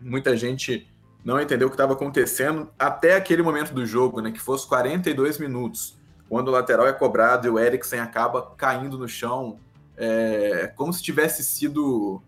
muita 0.00 0.36
gente 0.36 0.90
não 1.26 1.40
entendeu 1.40 1.66
o 1.66 1.70
que 1.70 1.74
estava 1.74 1.94
acontecendo 1.94 2.70
até 2.78 3.16
aquele 3.16 3.42
momento 3.42 3.74
do 3.74 3.84
jogo, 3.84 4.20
né, 4.20 4.30
que 4.30 4.38
fosse 4.38 4.64
42 4.68 5.38
minutos, 5.40 5.98
quando 6.28 6.48
o 6.48 6.50
lateral 6.52 6.86
é 6.86 6.92
cobrado 6.92 7.48
e 7.48 7.50
o 7.50 7.58
Eriksen 7.58 7.98
acaba 7.98 8.54
caindo 8.56 8.96
no 8.96 9.08
chão, 9.08 9.58
é, 9.96 10.72
como 10.76 10.92
se 10.92 11.02
tivesse 11.02 11.42
sido 11.42 12.22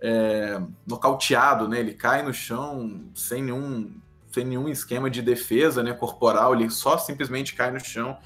é, 0.00 0.58
nocauteado, 0.86 1.68
né? 1.68 1.80
Ele 1.80 1.92
cai 1.92 2.22
no 2.22 2.32
chão 2.32 3.02
sem 3.14 3.42
nenhum, 3.42 3.92
sem 4.32 4.46
nenhum 4.46 4.70
esquema 4.70 5.10
de 5.10 5.20
defesa 5.20 5.82
né, 5.82 5.92
corporal, 5.92 6.54
ele 6.54 6.70
só 6.70 6.96
simplesmente 6.96 7.54
cai 7.54 7.70
no 7.70 7.80
chão. 7.80 8.16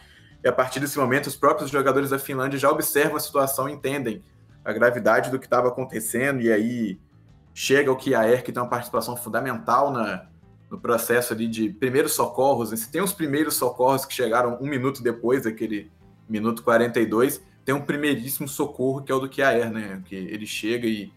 E 0.44 0.46
a 0.46 0.52
partir 0.52 0.78
desse 0.78 0.96
momento, 0.96 1.26
os 1.26 1.34
próprios 1.34 1.70
jogadores 1.70 2.10
da 2.10 2.20
Finlândia 2.20 2.58
já 2.58 2.70
observam 2.70 3.16
a 3.16 3.20
situação, 3.20 3.68
entendem 3.68 4.22
a 4.64 4.72
gravidade 4.72 5.28
do 5.28 5.40
que 5.40 5.46
estava 5.46 5.68
acontecendo, 5.68 6.40
e 6.40 6.52
aí 6.52 7.00
chega 7.54 7.90
o 7.90 7.96
Kiaer, 7.96 8.42
que 8.42 8.50
tem 8.50 8.60
uma 8.60 8.68
participação 8.68 9.16
fundamental 9.16 9.92
na, 9.92 10.26
no 10.68 10.78
processo 10.78 11.32
ali 11.32 11.46
de 11.46 11.70
primeiros 11.70 12.12
socorros. 12.12 12.72
Né? 12.72 12.78
Tem 12.90 13.00
os 13.00 13.12
primeiros 13.12 13.54
socorros 13.54 14.04
que 14.04 14.12
chegaram 14.12 14.58
um 14.60 14.66
minuto 14.66 15.02
depois 15.02 15.44
daquele 15.44 15.90
minuto 16.28 16.62
42, 16.64 17.40
tem 17.64 17.74
um 17.74 17.80
primeiríssimo 17.80 18.48
socorro 18.48 19.02
que 19.02 19.12
é 19.12 19.14
o 19.14 19.20
do 19.20 19.28
Kiaer, 19.28 19.70
né? 19.70 20.02
Que 20.04 20.14
ele 20.14 20.46
chega 20.46 20.86
e 20.86 21.12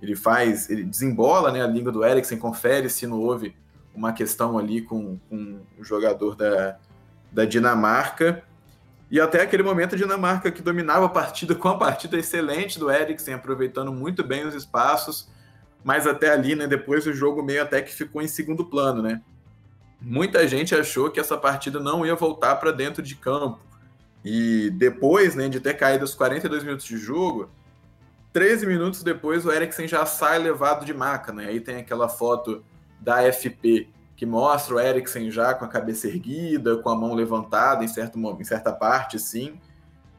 ele 0.00 0.14
faz, 0.14 0.68
ele 0.70 0.84
desembola 0.84 1.50
né, 1.50 1.62
a 1.62 1.66
língua 1.66 1.90
do 1.90 2.04
Eriksen, 2.04 2.38
confere 2.38 2.88
se 2.88 3.06
não 3.06 3.20
houve 3.20 3.56
uma 3.94 4.12
questão 4.12 4.56
ali 4.56 4.80
com, 4.80 5.18
com 5.28 5.60
o 5.76 5.82
jogador 5.82 6.36
da, 6.36 6.76
da 7.32 7.44
Dinamarca. 7.44 8.44
E 9.10 9.20
até 9.20 9.42
aquele 9.42 9.62
momento 9.62 9.94
a 9.94 9.98
Dinamarca 9.98 10.52
que 10.52 10.62
dominava 10.62 11.06
a 11.06 11.08
partida 11.08 11.54
com 11.56 11.68
a 11.68 11.76
partida 11.76 12.16
excelente 12.16 12.78
do 12.78 12.90
Eriksen, 12.90 13.34
aproveitando 13.34 13.92
muito 13.92 14.22
bem 14.22 14.46
os 14.46 14.54
espaços 14.54 15.28
mas 15.88 16.06
até 16.06 16.30
ali, 16.30 16.54
né, 16.54 16.66
depois 16.66 17.06
o 17.06 17.14
jogo 17.14 17.42
meio 17.42 17.62
até 17.62 17.80
que 17.80 17.90
ficou 17.90 18.20
em 18.20 18.28
segundo 18.28 18.62
plano, 18.62 19.00
né? 19.00 19.22
Muita 19.98 20.46
gente 20.46 20.74
achou 20.74 21.10
que 21.10 21.18
essa 21.18 21.34
partida 21.34 21.80
não 21.80 22.04
ia 22.04 22.14
voltar 22.14 22.56
para 22.56 22.70
dentro 22.70 23.02
de 23.02 23.14
campo. 23.14 23.58
E 24.22 24.68
depois, 24.72 25.34
né, 25.34 25.48
de 25.48 25.60
ter 25.60 25.72
caído 25.78 26.04
os 26.04 26.14
42 26.14 26.62
minutos 26.62 26.84
de 26.84 26.98
jogo, 26.98 27.48
13 28.34 28.66
minutos 28.66 29.02
depois 29.02 29.46
o 29.46 29.50
Eriksen 29.50 29.88
já 29.88 30.04
sai 30.04 30.38
levado 30.38 30.84
de 30.84 30.92
maca, 30.92 31.32
né? 31.32 31.46
Aí 31.46 31.58
tem 31.58 31.76
aquela 31.76 32.06
foto 32.06 32.62
da 33.00 33.22
FP 33.32 33.88
que 34.14 34.26
mostra 34.26 34.74
o 34.74 34.80
Eriksen 34.80 35.30
já 35.30 35.54
com 35.54 35.64
a 35.64 35.68
cabeça 35.68 36.06
erguida, 36.06 36.76
com 36.82 36.90
a 36.90 36.94
mão 36.94 37.14
levantada 37.14 37.82
em, 37.82 37.88
certo, 37.88 38.18
em 38.18 38.44
certa 38.44 38.74
parte, 38.74 39.18
sim. 39.18 39.58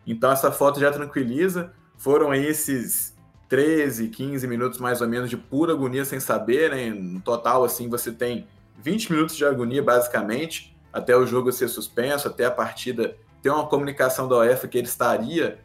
Então 0.08 0.32
essa 0.32 0.52
foto 0.52 0.80
já 0.80 0.92
tranquiliza. 0.92 1.72
Foram 1.96 2.34
esses 2.34 3.19
13, 3.50 4.10
15 4.10 4.48
minutos 4.48 4.80
mais 4.80 5.02
ou 5.02 5.08
menos 5.08 5.30
de 5.30 5.36
pura 5.36 5.74
agonia 5.74 6.06
sem 6.06 6.20
saber, 6.20 6.70
né? 6.70 6.92
No 6.92 7.20
total, 7.20 7.64
assim, 7.64 7.90
você 7.90 8.12
tem 8.12 8.48
20 8.78 9.12
minutos 9.12 9.36
de 9.36 9.44
agonia, 9.44 9.82
basicamente, 9.82 10.78
até 10.94 11.18
o 11.18 11.26
jogo 11.26 11.52
ser 11.52 11.68
suspenso, 11.68 12.28
até 12.28 12.46
a 12.46 12.52
partida 12.52 13.18
ter 13.42 13.50
uma 13.50 13.68
comunicação 13.68 14.28
da 14.28 14.38
UEFA 14.38 14.68
que 14.68 14.78
ele 14.78 14.88
estaria, 14.88 15.60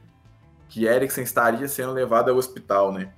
que 0.69 0.87
Eriksen 0.87 1.25
estaria 1.25 1.69
sendo 1.69 1.93
levado 1.93 2.31
ao 2.31 2.37
hospital, 2.37 2.91
né? 2.91 3.13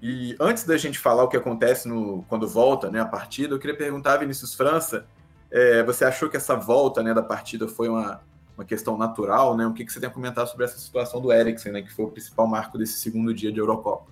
E 0.00 0.36
antes 0.40 0.64
da 0.64 0.76
gente 0.76 0.98
falar 0.98 1.24
o 1.24 1.28
que 1.28 1.36
acontece 1.36 1.88
no, 1.88 2.24
quando 2.28 2.48
volta 2.48 2.90
né, 2.90 3.00
a 3.00 3.06
partida, 3.06 3.54
eu 3.54 3.58
queria 3.58 3.76
perguntar, 3.76 4.16
Vinícius 4.16 4.54
França, 4.54 5.06
é, 5.50 5.82
você 5.84 6.04
achou 6.04 6.28
que 6.28 6.36
essa 6.36 6.56
volta 6.56 7.02
né, 7.02 7.14
da 7.14 7.22
partida 7.22 7.68
foi 7.68 7.88
uma, 7.88 8.20
uma 8.56 8.64
questão 8.64 8.98
natural? 8.98 9.56
Né? 9.56 9.64
O 9.64 9.72
que, 9.72 9.84
que 9.84 9.92
você 9.92 10.00
tem 10.00 10.08
a 10.08 10.12
comentar 10.12 10.46
sobre 10.48 10.64
essa 10.64 10.76
situação 10.76 11.20
do 11.20 11.32
Eriksen, 11.32 11.70
né, 11.70 11.82
que 11.82 11.92
foi 11.92 12.04
o 12.04 12.08
principal 12.08 12.48
marco 12.48 12.76
desse 12.76 12.94
segundo 12.94 13.32
dia 13.32 13.52
de 13.52 13.60
Eurocopa? 13.60 14.11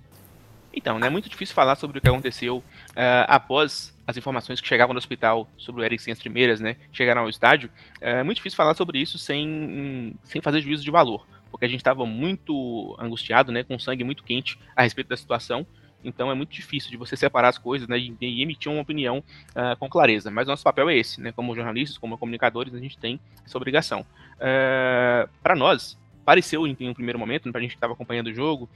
Então, 0.72 0.96
é 0.96 1.00
né, 1.00 1.08
muito 1.10 1.28
difícil 1.28 1.54
falar 1.54 1.74
sobre 1.74 1.98
o 1.98 2.00
que 2.00 2.08
aconteceu 2.08 2.58
uh, 2.58 3.26
após 3.26 3.94
as 4.06 4.16
informações 4.16 4.60
que 4.60 4.68
chegavam 4.68 4.92
no 4.94 4.98
hospital 4.98 5.48
sobre 5.56 5.82
o 5.82 5.84
Eriksen, 5.84 6.12
as 6.12 6.18
primeiras, 6.18 6.60
né, 6.60 6.76
chegaram 6.92 7.22
ao 7.22 7.28
estádio. 7.28 7.70
É 8.00 8.22
muito 8.22 8.36
difícil 8.36 8.56
falar 8.56 8.74
sobre 8.74 8.98
isso 8.98 9.18
sem, 9.18 10.16
sem 10.24 10.40
fazer 10.40 10.60
juízo 10.60 10.84
de 10.84 10.90
valor, 10.90 11.26
porque 11.50 11.64
a 11.64 11.68
gente 11.68 11.80
estava 11.80 12.04
muito 12.06 12.96
angustiado, 12.98 13.52
né, 13.52 13.62
com 13.62 13.78
sangue 13.78 14.04
muito 14.04 14.24
quente 14.24 14.58
a 14.74 14.82
respeito 14.82 15.08
da 15.08 15.16
situação. 15.16 15.66
Então 16.02 16.30
é 16.30 16.34
muito 16.34 16.50
difícil 16.50 16.90
de 16.90 16.96
você 16.96 17.16
separar 17.16 17.48
as 17.48 17.58
coisas 17.58 17.86
né, 17.86 17.98
e, 17.98 18.42
emitir 18.42 18.72
uma 18.72 18.80
opinião 18.80 19.18
uh, 19.50 19.76
com 19.78 19.88
clareza. 19.88 20.30
Mas 20.30 20.48
nosso 20.48 20.64
papel 20.64 20.88
é 20.88 20.96
esse, 20.96 21.20
né? 21.20 21.30
Como 21.30 21.54
jornalistas, 21.54 21.98
como 21.98 22.16
comunicadores, 22.16 22.74
a 22.74 22.78
gente 22.78 22.96
tem 22.96 23.20
essa 23.44 23.58
obrigação. 23.58 24.00
Uh, 24.36 25.28
Para 25.42 25.54
nós, 25.54 25.98
pareceu 26.24 26.66
em, 26.66 26.76
em, 26.78 26.88
um 26.88 26.94
primeiro 26.94 27.18
momento, 27.18 27.46
né, 27.46 27.52
a 27.54 27.60
gente 27.60 27.70
que 27.70 27.76
estava 27.76 27.92
acompanhando 27.92 28.28
o 28.28 28.34
jogo, 28.34 28.68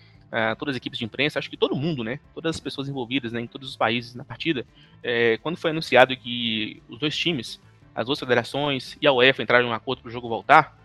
todas 0.59 0.73
as 0.75 0.77
equipes 0.77 0.99
de 0.99 1.05
imprensa, 1.05 1.39
acho 1.39 1.51
que 1.51 1.57
todo 1.57 1.77
mundo, 1.77 2.03
né? 2.03 2.19
Todas 2.35 2.57
as 2.57 2.61
pessoas 2.61 2.89
envolvidas 2.89 3.33
né, 3.33 3.41
em 3.41 3.47
todos 3.47 3.69
os 3.69 3.77
países 3.77 4.15
na 4.15 4.25
partida, 4.25 4.67
é, 5.03 5.39
quando 5.39 5.57
foi 5.57 5.71
anunciado 5.71 6.17
que 6.17 6.83
os 6.89 6.99
dois 6.99 7.17
times, 7.17 7.61
as 7.95 8.07
duas 8.07 8.19
federações 8.19 8.97
e 9.01 9.07
a 9.07 9.13
UEFA 9.13 9.43
entraram 9.43 9.67
em 9.67 9.71
um 9.71 9.75
acordo 9.75 10.03
para 10.03 10.09
o 10.09 10.13
jogo 10.13 10.29
voltar, 10.29 10.77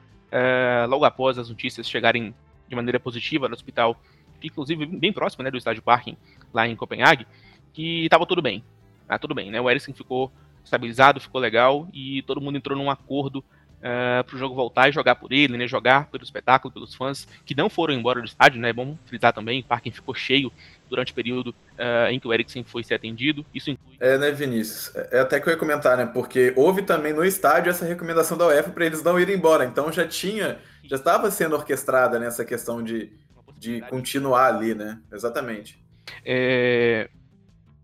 logo 0.88 1.06
após 1.06 1.40
as 1.40 1.50
notícias 1.50 1.90
chegarem 1.90 2.36
de 2.68 2.76
maneira 2.76 3.00
positiva 3.00 3.48
no 3.48 3.56
hospital 3.56 4.00
inclusive 4.48 4.86
bem 4.86 5.12
próximo 5.12 5.44
né, 5.44 5.52
do 5.52 5.58
estádio 5.58 5.82
Parking, 5.82 6.16
lá 6.54 6.68
em 6.68 6.76
Copenhague, 6.76 7.28
que 7.74 8.06
estava 8.06 8.26
tudo 8.26 8.42
bem. 8.42 8.64
Ah, 9.08 9.18
tudo 9.18 9.34
bem, 9.34 9.50
né? 9.52 9.60
O 9.60 9.70
Eriksen 9.70 9.94
ficou 9.94 10.32
estabilizado, 10.64 11.20
ficou 11.20 11.42
legal 11.42 11.88
e 11.94 12.22
todo 12.24 12.40
mundo 12.40 12.58
entrou 12.58 12.78
num 12.78 12.92
acordo 12.92 13.44
uh, 13.80 14.20
eh, 14.20 14.24
para 14.24 14.36
o 14.36 14.40
jogo 14.40 14.56
voltar 14.56 14.90
e 14.90 14.92
jogar 14.92 15.16
por 15.16 15.32
ele, 15.32 15.58
né? 15.58 15.68
Jogar 15.68 16.08
pelo 16.08 16.24
espetáculo, 16.24 16.74
pelos 16.74 16.96
fãs 16.96 17.28
que 17.46 17.56
não 17.56 17.70
foram 17.70 17.94
embora 17.94 18.20
do 18.20 18.26
estádio, 18.26 18.62
né? 18.62 18.70
É 18.70 18.74
bom 18.74 18.98
frisar 19.06 19.34
também, 19.34 19.62
o 19.62 19.64
parking 19.64 19.92
ficou 19.92 20.14
cheio 20.14 20.52
durante 20.90 21.12
o 21.12 21.16
período 21.16 21.50
uh, 21.50 22.10
em 22.10 22.20
que 22.20 22.28
o 22.28 22.34
Eriksen 22.34 22.64
foi 22.64 22.84
ser 22.84 22.96
atendido. 22.96 23.46
Isso 23.54 23.70
inclui. 23.70 23.96
É, 24.00 24.18
né, 24.18 24.32
Vinícius? 24.32 24.96
É, 24.96 25.18
é 25.18 25.20
até 25.20 25.40
que 25.40 25.48
eu 25.48 25.54
ia 25.54 25.58
comentar, 25.60 25.98
né? 25.98 26.06
Porque 26.06 26.54
houve 26.56 26.82
também 26.82 27.14
no 27.14 27.24
estádio 27.24 27.70
essa 27.70 27.86
recomendação 27.86 28.38
da 28.38 28.48
UEFA 28.48 28.72
para 28.72 28.86
eles 28.86 29.04
não 29.04 29.20
irem 29.20 29.36
embora. 29.36 29.66
Então 29.66 29.92
já 29.92 30.08
tinha, 30.08 30.60
já 30.84 30.96
estava 30.96 31.30
sendo 31.32 31.56
orquestrada 31.56 32.20
nessa 32.20 32.44
questão 32.44 32.84
de 32.84 33.12
de 33.60 33.82
continuar 33.82 34.56
ali, 34.56 34.74
né? 34.74 35.00
Exatamente. 35.12 35.78
É... 36.26 37.10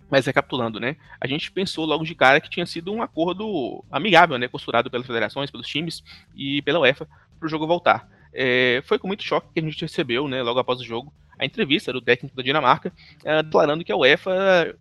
Mas 0.10 0.26
recapitulando, 0.26 0.80
né? 0.80 0.98
A 1.20 1.28
gente 1.28 1.52
pensou 1.52 1.86
logo 1.86 2.04
de 2.04 2.14
cara 2.14 2.40
que 2.40 2.50
tinha 2.50 2.66
sido 2.66 2.94
um 2.94 3.02
acordo 3.02 3.84
amigável, 3.92 4.38
né? 4.38 4.48
Costurado 4.48 4.90
pelas 4.90 5.08
federações, 5.08 5.50
pelos 5.50 5.68
times 5.68 6.04
e 6.36 6.62
pela 6.62 6.80
UEFA 6.80 7.08
para 7.40 7.48
o 7.48 7.50
jogo 7.50 7.66
voltar. 7.66 8.08
É... 8.34 8.82
Foi 8.86 9.00
com 9.00 9.08
muito 9.08 9.24
choque 9.24 9.48
que 9.54 9.60
a 9.60 9.64
gente 9.64 9.82
recebeu, 9.82 10.28
né? 10.28 10.42
Logo 10.44 10.60
após 10.60 10.80
o 10.80 10.86
jogo, 10.86 11.12
a 11.38 11.46
entrevista 11.46 11.92
do 11.92 12.02
técnico 12.02 12.36
da 12.36 12.44
Dinamarca, 12.44 12.94
é, 13.24 13.44
declarando 13.44 13.84
que 13.84 13.92
a 13.92 13.98
UEFA 13.98 14.76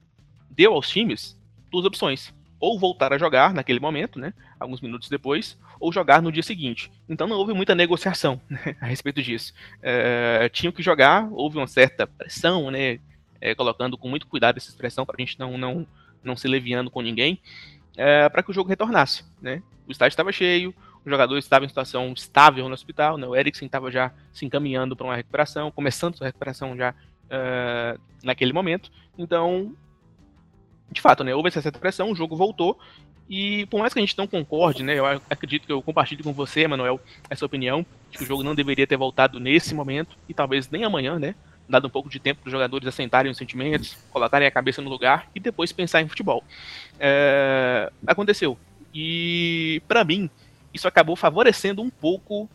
deu 0.51 0.73
aos 0.73 0.89
times 0.89 1.39
duas 1.71 1.85
opções 1.85 2.33
ou 2.61 2.79
voltar 2.79 3.13
a 3.13 3.19
jogar 3.19 3.53
naquele 3.53 3.79
momento, 3.79 4.19
né, 4.19 4.33
alguns 4.59 4.81
minutos 4.81 5.11
depois, 5.11 5.59
ou 5.79 5.93
jogar 5.93 6.23
no 6.23 6.33
dia 6.33 6.43
seguinte. 6.43 6.91
Então 7.07 7.27
não 7.27 7.37
houve 7.37 7.53
muita 7.53 7.75
negociação 7.75 8.41
né, 8.49 8.75
a 8.81 8.87
respeito 8.87 9.23
disso. 9.23 9.53
É, 9.83 10.49
tinham 10.51 10.73
que 10.73 10.83
jogar, 10.83 11.29
houve 11.31 11.59
uma 11.59 11.67
certa 11.67 12.07
pressão, 12.07 12.71
né, 12.71 12.99
é, 13.41 13.55
colocando 13.55 13.97
com 13.97 14.09
muito 14.09 14.27
cuidado 14.27 14.57
essa 14.57 14.69
expressão 14.69 15.05
para 15.05 15.17
a 15.19 15.21
gente 15.21 15.39
não, 15.39 15.57
não, 15.59 15.87
não 16.23 16.37
se 16.37 16.49
leviando 16.49 16.91
com 16.91 17.01
ninguém, 17.01 17.41
é, 17.97 18.29
para 18.29 18.43
que 18.43 18.51
o 18.51 18.55
jogo 18.55 18.69
retornasse. 18.69 19.25
Né. 19.41 19.63
O 19.87 19.93
estádio 19.93 20.13
estava 20.13 20.33
cheio, 20.33 20.75
o 21.05 21.11
jogador 21.11 21.37
estava 21.39 21.65
em 21.65 21.69
situação 21.69 22.13
estável 22.13 22.67
no 22.69 22.75
hospital, 22.75 23.19
né, 23.19 23.27
o 23.27 23.37
Eriksen 23.37 23.67
estava 23.67 23.91
já 23.91 24.11
se 24.33 24.47
encaminhando 24.47 24.97
para 24.97 25.07
uma 25.07 25.17
recuperação, 25.17 25.71
começando 25.71 26.17
sua 26.17 26.27
recuperação 26.27 26.77
já 26.77 26.91
uh, 26.93 28.01
naquele 28.23 28.53
momento. 28.53 28.91
Então 29.19 29.77
de 30.91 31.01
fato, 31.01 31.25
né, 31.25 31.35
houve 31.35 31.49
essa 31.49 31.73
pressão, 31.73 32.11
o 32.11 32.15
jogo 32.15 32.37
voltou, 32.37 32.79
e 33.29 33.67
por 33.67 33.81
mais 33.81 33.93
que 33.93 33.99
a 33.99 34.03
gente 34.03 34.17
não 34.17 34.27
concorde, 34.27 34.83
né, 34.83 34.99
eu 34.99 35.07
acredito 35.07 35.67
que 35.67 35.73
eu 35.73 35.83
compartilho 35.83 36.23
com 36.23 36.33
você, 36.33 36.69
Manuel, 36.69 37.01
essa 37.29 37.45
opinião, 37.45 37.85
que 38.13 38.23
o 38.23 38.27
jogo 38.27 38.43
não 38.43 38.55
deveria 38.55 38.87
ter 38.87 38.97
voltado 38.97 39.41
nesse 39.41 39.75
momento, 39.75 40.17
e 40.29 40.35
talvez 40.35 40.71
nem 40.71 40.85
amanhã, 40.85 41.19
né, 41.19 41.35
dado 41.69 41.87
um 41.87 41.91
pouco 41.91 42.09
de 42.09 42.19
tempo 42.19 42.41
para 42.43 42.49
os 42.49 42.53
jogadores 42.53 42.87
assentarem 42.87 43.31
os 43.31 43.39
sentimentos, 43.39 43.97
colocarem 44.11 44.47
a 44.47 44.51
cabeça 44.51 44.83
no 44.83 44.91
lugar 44.91 45.29
e 45.35 45.41
depois 45.41 45.73
pensar 45.73 46.01
em 46.01 46.09
futebol. 46.09 46.45
É, 46.99 47.91
aconteceu. 48.07 48.59
E, 48.95 49.83
para 49.89 50.05
mim, 50.05 50.31
isso 50.73 50.87
acabou 50.87 51.17
favorecendo 51.17 51.83
um 51.83 51.91
pouco, 51.91 52.49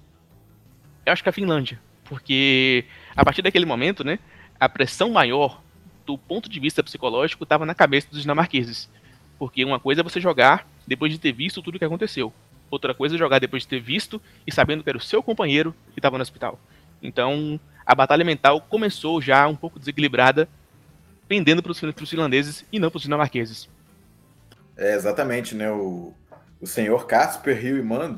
eu 1.05 1.13
acho 1.13 1.23
que 1.23 1.29
a 1.29 1.33
Finlândia, 1.33 1.79
porque 2.05 2.85
a 3.15 3.25
partir 3.25 3.41
daquele 3.41 3.65
momento, 3.65 4.03
né, 4.03 4.19
a 4.59 4.69
pressão 4.69 5.09
maior 5.09 5.61
do 6.05 6.17
ponto 6.17 6.49
de 6.49 6.59
vista 6.59 6.81
psicológico, 6.81 7.43
estava 7.43 7.65
na 7.65 7.75
cabeça 7.75 8.07
dos 8.09 8.21
dinamarqueses. 8.21 8.89
Porque 9.37 9.63
uma 9.63 9.79
coisa 9.79 10.01
é 10.01 10.03
você 10.03 10.19
jogar 10.19 10.67
depois 10.87 11.11
de 11.11 11.19
ter 11.19 11.31
visto 11.31 11.61
tudo 11.61 11.75
o 11.75 11.79
que 11.79 11.85
aconteceu. 11.85 12.33
Outra 12.71 12.93
coisa 12.93 13.15
é 13.15 13.17
jogar 13.17 13.39
depois 13.39 13.63
de 13.63 13.69
ter 13.69 13.79
visto 13.79 14.21
e 14.45 14.51
sabendo 14.51 14.83
que 14.83 14.89
era 14.89 14.97
o 14.97 15.01
seu 15.01 15.21
companheiro 15.21 15.73
que 15.93 15.99
estava 15.99 16.17
no 16.17 16.21
hospital. 16.21 16.59
Então, 17.01 17.59
a 17.85 17.95
batalha 17.95 18.23
mental 18.23 18.61
começou 18.61 19.21
já 19.21 19.47
um 19.47 19.55
pouco 19.55 19.79
desequilibrada, 19.79 20.47
pendendo 21.27 21.61
para 21.61 21.71
os 21.71 22.09
finlandeses 22.09 22.65
e 22.71 22.79
não 22.79 22.89
para 22.89 22.97
os 22.97 23.03
dinamarqueses. 23.03 23.69
É, 24.75 24.95
exatamente, 24.95 25.55
né? 25.55 25.71
O, 25.71 26.13
o 26.61 26.67
senhor 26.67 27.05
Casper 27.05 27.65
Hilmand, 27.65 28.17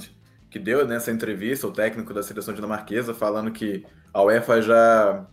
que 0.50 0.59
deu 0.59 0.85
nessa 0.85 1.11
entrevista, 1.11 1.67
o 1.67 1.71
técnico 1.71 2.13
da 2.13 2.21
seleção 2.21 2.53
dinamarquesa, 2.53 3.13
falando 3.13 3.51
que 3.51 3.85
a 4.13 4.21
UEFA 4.21 4.61
já 4.61 5.25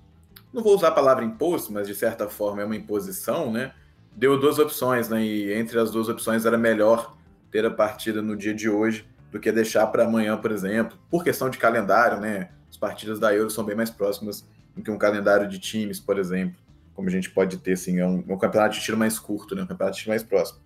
não 0.52 0.62
vou 0.62 0.74
usar 0.74 0.88
a 0.88 0.92
palavra 0.92 1.24
imposto, 1.24 1.72
mas 1.72 1.86
de 1.86 1.94
certa 1.94 2.28
forma 2.28 2.62
é 2.62 2.64
uma 2.64 2.76
imposição, 2.76 3.52
né? 3.52 3.72
Deu 4.16 4.38
duas 4.38 4.58
opções, 4.58 5.08
né? 5.08 5.22
E 5.22 5.52
entre 5.52 5.78
as 5.78 5.90
duas 5.90 6.08
opções 6.08 6.46
era 6.46 6.56
melhor 6.56 7.16
ter 7.50 7.64
a 7.66 7.70
partida 7.70 8.22
no 8.22 8.36
dia 8.36 8.54
de 8.54 8.68
hoje 8.68 9.06
do 9.30 9.38
que 9.38 9.52
deixar 9.52 9.86
para 9.88 10.04
amanhã, 10.04 10.36
por 10.36 10.50
exemplo, 10.50 10.98
por 11.10 11.22
questão 11.22 11.50
de 11.50 11.58
calendário, 11.58 12.20
né? 12.20 12.48
As 12.70 12.76
partidas 12.76 13.18
da 13.18 13.34
Euro 13.34 13.50
são 13.50 13.64
bem 13.64 13.76
mais 13.76 13.90
próximas 13.90 14.46
do 14.74 14.82
que 14.82 14.90
um 14.90 14.98
calendário 14.98 15.48
de 15.48 15.58
times, 15.58 15.98
por 15.98 16.18
exemplo, 16.18 16.56
como 16.94 17.08
a 17.08 17.10
gente 17.10 17.30
pode 17.30 17.58
ter, 17.58 17.72
assim, 17.72 17.98
é 17.98 18.06
um, 18.06 18.24
um 18.28 18.38
campeonato 18.38 18.74
de 18.74 18.82
tiro 18.82 18.96
mais 18.96 19.18
curto, 19.18 19.54
né? 19.54 19.62
Um 19.62 19.66
campeonato 19.66 19.96
de 19.96 20.02
tiro 20.02 20.10
mais 20.10 20.22
próximo. 20.22 20.60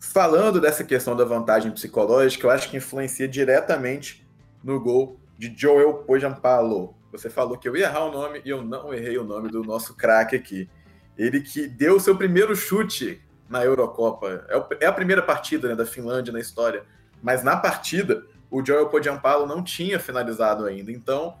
Falando 0.00 0.60
dessa 0.60 0.82
questão 0.82 1.14
da 1.16 1.24
vantagem 1.24 1.70
psicológica, 1.70 2.46
eu 2.46 2.50
acho 2.50 2.68
que 2.68 2.76
influencia 2.76 3.28
diretamente 3.28 4.26
no 4.62 4.80
gol 4.80 5.20
de 5.38 5.52
Joel 5.56 5.94
Pojampalo, 5.94 6.94
você 7.12 7.28
falou 7.28 7.58
que 7.58 7.68
eu 7.68 7.76
ia 7.76 7.84
errar 7.84 8.06
o 8.06 8.10
nome 8.10 8.40
e 8.44 8.48
eu 8.48 8.62
não 8.62 8.92
errei 8.92 9.18
o 9.18 9.24
nome 9.24 9.50
do 9.50 9.62
nosso 9.62 9.94
craque 9.94 10.34
aqui. 10.34 10.68
Ele 11.16 11.40
que 11.40 11.68
deu 11.68 11.96
o 11.96 12.00
seu 12.00 12.16
primeiro 12.16 12.56
chute 12.56 13.20
na 13.50 13.62
Eurocopa. 13.62 14.46
É, 14.48 14.84
é 14.84 14.86
a 14.86 14.92
primeira 14.92 15.20
partida 15.20 15.68
né, 15.68 15.74
da 15.76 15.84
Finlândia 15.84 16.32
na 16.32 16.40
história. 16.40 16.84
Mas 17.22 17.44
na 17.44 17.54
partida, 17.54 18.24
o 18.52 18.64
Joel 18.64 18.88
Podiampalo 18.88 19.46
não 19.46 19.64
tinha 19.64 19.98
finalizado 19.98 20.66
ainda. 20.66 20.92
Então, 20.92 21.38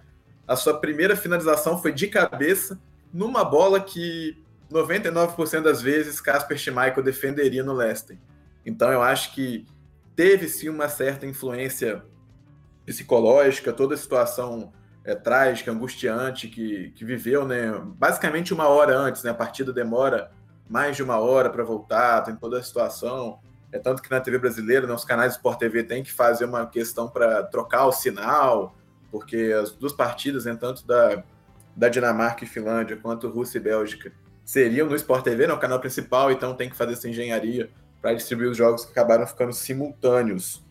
a 0.48 0.56
sua 0.56 0.80
primeira 0.80 1.14
finalização 1.14 1.80
foi 1.80 1.92
de 1.92 2.08
cabeça 2.08 2.80
numa 3.12 3.44
bola 3.44 3.78
que 3.78 4.42
99% 4.72 5.60
das 5.60 5.82
vezes 5.82 6.22
Casper 6.22 6.56
Schmeichel 6.56 7.02
defenderia 7.02 7.62
no 7.62 7.74
Leicester. 7.74 8.16
Então, 8.64 8.90
eu 8.90 9.02
acho 9.02 9.34
que 9.34 9.66
teve 10.16 10.48
sim 10.48 10.70
uma 10.70 10.88
certa 10.88 11.26
influência 11.26 12.02
psicológica, 12.86 13.74
toda 13.74 13.94
a 13.94 13.98
situação 13.98 14.72
é, 15.04 15.14
trágica, 15.14 15.70
angustiante 15.70 16.48
que, 16.48 16.92
que 16.96 17.04
viveu, 17.04 17.46
né? 17.46 17.78
Basicamente 17.98 18.54
uma 18.54 18.68
hora 18.68 18.96
antes, 18.96 19.22
né? 19.22 19.30
A 19.30 19.34
partida 19.34 19.70
demora 19.70 20.32
mais 20.66 20.96
de 20.96 21.02
uma 21.02 21.18
hora 21.18 21.50
para 21.50 21.62
voltar, 21.62 22.22
tem 22.22 22.34
toda 22.34 22.58
a 22.58 22.62
situação. 22.62 23.38
É 23.72 23.78
tanto 23.78 24.02
que 24.02 24.10
na 24.10 24.20
TV 24.20 24.38
brasileira, 24.38 24.86
né, 24.86 24.92
os 24.92 25.04
canais 25.04 25.32
Sport 25.32 25.58
TV 25.58 25.82
têm 25.82 26.02
que 26.02 26.12
fazer 26.12 26.44
uma 26.44 26.66
questão 26.66 27.08
para 27.08 27.42
trocar 27.44 27.86
o 27.86 27.92
sinal, 27.92 28.76
porque 29.10 29.52
as 29.60 29.72
duas 29.72 29.92
partidas, 29.92 30.44
né, 30.44 30.54
tanto 30.54 30.86
da, 30.86 31.24
da 31.74 31.88
Dinamarca 31.88 32.44
e 32.44 32.46
Finlândia 32.46 32.96
quanto 32.96 33.28
Rússia 33.28 33.58
e 33.58 33.62
Bélgica, 33.62 34.12
seriam 34.44 34.88
no 34.88 34.94
Sport 34.96 35.24
TV, 35.24 35.46
no 35.46 35.58
canal 35.58 35.80
principal, 35.80 36.30
então 36.30 36.54
tem 36.54 36.68
que 36.68 36.76
fazer 36.76 36.92
essa 36.92 37.08
engenharia 37.08 37.70
para 38.02 38.12
distribuir 38.12 38.50
os 38.50 38.56
jogos 38.56 38.84
que 38.84 38.90
acabaram 38.90 39.26
ficando 39.26 39.52
simultâneos. 39.52 40.62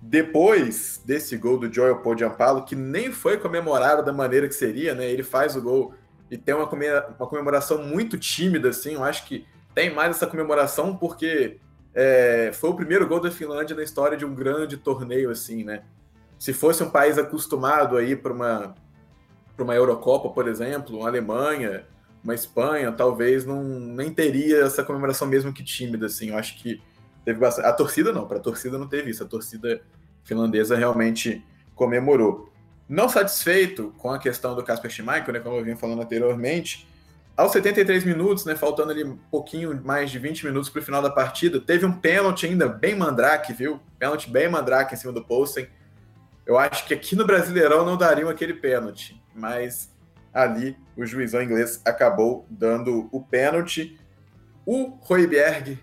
Depois 0.00 1.02
desse 1.04 1.36
gol 1.36 1.58
do 1.58 1.70
Joel 1.70 1.98
Podiampalo, 1.98 2.64
que 2.64 2.74
nem 2.74 3.12
foi 3.12 3.36
comemorado 3.36 4.02
da 4.02 4.12
maneira 4.12 4.48
que 4.48 4.54
seria, 4.54 4.94
né? 4.94 5.10
Ele 5.10 5.22
faz 5.22 5.56
o 5.56 5.60
gol 5.60 5.94
e 6.30 6.38
tem 6.38 6.54
uma, 6.54 6.66
comemoração 6.66 7.82
muito 7.82 8.16
tímida, 8.16 8.70
assim. 8.70 8.94
Eu 8.94 9.04
acho 9.04 9.26
que 9.26 9.44
tem 9.74 9.92
mais 9.92 10.16
essa 10.16 10.26
comemoração 10.26 10.96
porque 10.96 11.58
é, 11.94 12.50
foi 12.52 12.70
o 12.70 12.74
primeiro 12.74 13.06
gol 13.06 13.20
da 13.20 13.30
Finlândia 13.30 13.74
na 13.74 13.82
história 13.82 14.16
de 14.16 14.24
um 14.24 14.34
grande 14.34 14.76
torneio, 14.76 15.30
assim, 15.30 15.64
né? 15.64 15.82
Se 16.38 16.52
fosse 16.52 16.82
um 16.82 16.90
país 16.90 17.18
acostumado 17.18 17.96
aí 17.96 18.16
para 18.16 18.32
uma, 18.32 18.74
uma 19.58 19.74
Eurocopa, 19.74 20.30
por 20.30 20.48
exemplo, 20.48 20.98
uma 20.98 21.08
Alemanha, 21.08 21.86
uma 22.22 22.34
Espanha, 22.34 22.92
talvez 22.92 23.44
não 23.44 23.62
nem 23.62 24.12
teria 24.12 24.64
essa 24.64 24.84
comemoração 24.84 25.26
mesmo 25.26 25.52
que 25.52 25.64
tímida, 25.64 26.06
assim. 26.06 26.30
Eu 26.30 26.38
acho 26.38 26.56
que 26.58 26.80
teve 27.24 27.38
bastante. 27.38 27.66
A 27.66 27.72
torcida 27.72 28.12
não, 28.12 28.26
para 28.26 28.38
a 28.38 28.40
torcida 28.40 28.78
não 28.78 28.86
teve 28.86 29.10
isso. 29.10 29.22
A 29.22 29.26
torcida 29.26 29.82
finlandesa 30.24 30.76
realmente 30.76 31.44
comemorou. 31.74 32.52
Não 32.88 33.08
satisfeito 33.08 33.94
com 33.98 34.10
a 34.10 34.18
questão 34.18 34.54
do 34.54 34.62
Casper 34.62 34.90
Schmeichel, 34.90 35.32
né, 35.32 35.40
como 35.40 35.56
eu 35.56 35.64
vinha 35.64 35.76
falando 35.76 36.02
anteriormente, 36.02 36.88
aos 37.40 37.52
73 37.52 38.04
minutos, 38.04 38.44
né, 38.44 38.54
faltando 38.54 38.90
ali 38.90 39.02
um 39.02 39.16
pouquinho 39.30 39.80
mais 39.82 40.10
de 40.10 40.18
20 40.18 40.44
minutos 40.44 40.68
para 40.68 40.80
o 40.80 40.84
final 40.84 41.00
da 41.00 41.08
partida, 41.08 41.58
teve 41.58 41.86
um 41.86 41.92
pênalti 41.92 42.44
ainda 42.44 42.68
bem 42.68 42.94
mandrake, 42.94 43.54
viu? 43.54 43.80
Pênalti 43.98 44.28
bem 44.28 44.46
mandrake 44.46 44.94
em 44.94 44.98
cima 44.98 45.10
do 45.10 45.24
Poulsen. 45.24 45.66
Eu 46.44 46.58
acho 46.58 46.86
que 46.86 46.92
aqui 46.92 47.16
no 47.16 47.24
Brasileirão 47.24 47.82
não 47.82 47.96
dariam 47.96 48.28
aquele 48.28 48.52
pênalti, 48.52 49.18
mas 49.34 49.90
ali 50.34 50.76
o 50.94 51.06
juizão 51.06 51.42
inglês 51.42 51.80
acabou 51.82 52.46
dando 52.50 53.08
o 53.10 53.22
pênalti. 53.22 53.98
O 54.66 54.98
Royberg, 55.00 55.78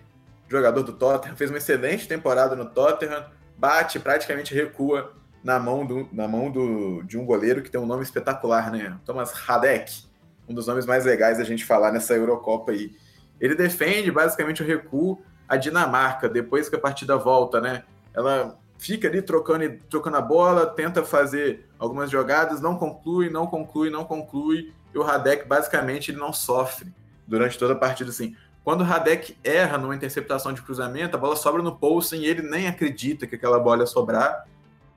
jogador 0.48 0.84
do 0.84 0.92
Tottenham, 0.92 1.36
fez 1.36 1.50
uma 1.50 1.58
excelente 1.58 2.06
temporada 2.06 2.54
no 2.54 2.66
Tottenham, 2.66 3.26
bate, 3.56 3.98
praticamente 3.98 4.54
recua 4.54 5.12
na 5.42 5.58
mão, 5.58 5.84
do, 5.84 6.08
na 6.12 6.28
mão 6.28 6.52
do, 6.52 7.02
de 7.02 7.18
um 7.18 7.26
goleiro 7.26 7.62
que 7.62 7.70
tem 7.70 7.80
um 7.80 7.86
nome 7.86 8.04
espetacular, 8.04 8.70
né? 8.70 8.96
Thomas 9.04 9.32
Radek, 9.32 10.07
um 10.48 10.54
dos 10.54 10.66
nomes 10.66 10.86
mais 10.86 11.04
legais 11.04 11.38
da 11.38 11.44
gente 11.44 11.64
falar 11.64 11.92
nessa 11.92 12.14
Eurocopa 12.14 12.72
aí. 12.72 12.96
Ele 13.40 13.54
defende 13.54 14.10
basicamente 14.10 14.62
o 14.62 14.66
recuo 14.66 15.20
a 15.48 15.56
Dinamarca, 15.56 16.28
depois 16.28 16.68
que 16.68 16.76
a 16.76 16.78
partida 16.78 17.16
volta, 17.16 17.60
né? 17.60 17.84
Ela 18.12 18.58
fica 18.78 19.08
ali 19.08 19.22
trocando, 19.22 19.78
trocando 19.88 20.16
a 20.16 20.20
bola, 20.20 20.66
tenta 20.66 21.02
fazer 21.02 21.68
algumas 21.78 22.10
jogadas, 22.10 22.60
não 22.60 22.76
conclui, 22.76 23.30
não 23.30 23.46
conclui, 23.46 23.90
não 23.90 24.04
conclui, 24.04 24.72
e 24.94 24.98
o 24.98 25.02
Radek 25.02 25.46
basicamente 25.46 26.10
ele 26.10 26.18
não 26.18 26.32
sofre 26.32 26.92
durante 27.26 27.58
toda 27.58 27.74
a 27.74 27.76
partida 27.76 28.10
assim. 28.10 28.36
Quando 28.62 28.82
o 28.82 28.84
Radek 28.84 29.36
erra 29.42 29.78
numa 29.78 29.94
interceptação 29.94 30.52
de 30.52 30.62
cruzamento, 30.62 31.16
a 31.16 31.20
bola 31.20 31.36
sobra 31.36 31.62
no 31.62 31.76
Poulsen 31.76 32.22
e 32.22 32.26
ele 32.26 32.42
nem 32.42 32.68
acredita 32.68 33.26
que 33.26 33.34
aquela 33.34 33.58
bola 33.58 33.80
ia 33.80 33.86
sobrar 33.86 34.46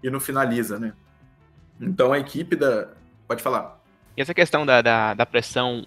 e 0.03 0.09
não 0.09 0.19
finaliza, 0.19 0.77
né? 0.77 0.93
Então 1.79 2.11
a 2.11 2.19
equipe 2.19 2.55
da. 2.55 2.89
Pode 3.27 3.41
falar. 3.41 3.80
E 4.15 4.21
essa 4.21 4.33
questão 4.33 4.65
da, 4.65 4.81
da, 4.81 5.13
da 5.13 5.25
pressão 5.25 5.85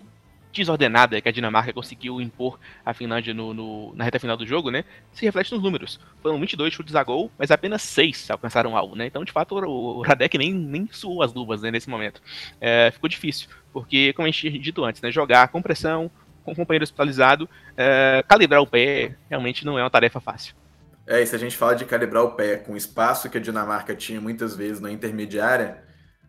desordenada 0.54 1.21
que 1.21 1.28
a 1.28 1.33
Dinamarca 1.33 1.73
conseguiu 1.73 2.21
impor 2.21 2.59
à 2.85 2.95
Finlândia 2.95 3.35
no, 3.35 3.52
no, 3.52 3.95
na 3.95 4.04
reta 4.04 4.21
final 4.21 4.37
do 4.37 4.47
jogo, 4.47 4.71
né, 4.71 4.85
se 5.12 5.25
reflete 5.25 5.52
nos 5.52 5.62
números. 5.62 5.99
Foram 6.23 6.38
22 6.38 6.73
chutes 6.73 6.95
a 6.95 7.02
gol, 7.02 7.31
mas 7.37 7.50
apenas 7.50 7.83
6 7.83 8.31
alcançaram 8.31 8.76
algo, 8.76 8.95
né? 8.95 9.07
Então, 9.07 9.25
de 9.25 9.33
fato, 9.33 9.57
o, 9.57 9.99
o 9.99 10.02
Radek 10.02 10.38
nem, 10.38 10.52
nem 10.54 10.88
suou 10.90 11.23
as 11.23 11.35
luvas 11.35 11.62
né, 11.62 11.71
nesse 11.71 11.90
momento. 11.90 12.23
É, 12.61 12.90
ficou 12.93 13.09
difícil, 13.09 13.49
porque, 13.73 14.12
como 14.12 14.26
a 14.26 14.31
gente 14.31 14.40
tinha 14.40 14.62
dito 14.62 14.85
antes, 14.85 15.02
né, 15.02 15.11
jogar 15.11 15.49
com 15.49 15.61
pressão, 15.61 16.11
com 16.45 16.52
o 16.52 16.57
companheiro 16.57 16.85
hospitalizado, 16.85 17.49
é, 17.76 18.25
calibrar 18.28 18.61
o 18.61 18.66
pé 18.66 19.16
realmente 19.28 19.64
não 19.64 19.78
é 19.78 19.83
uma 19.83 19.90
tarefa 19.90 20.21
fácil. 20.21 20.54
É, 21.07 21.21
e 21.21 21.26
se 21.26 21.35
a 21.35 21.38
gente 21.38 21.57
fala 21.57 21.75
de 21.75 21.85
calibrar 21.85 22.23
o 22.23 22.31
pé 22.31 22.57
com 22.57 22.73
o 22.73 22.76
espaço 22.76 23.28
que 23.28 23.37
a 23.37 23.40
Dinamarca 23.40 23.95
tinha 23.95 24.21
muitas 24.21 24.57
vezes 24.57 24.81
na 24.81 24.90
intermediária, 24.90 25.84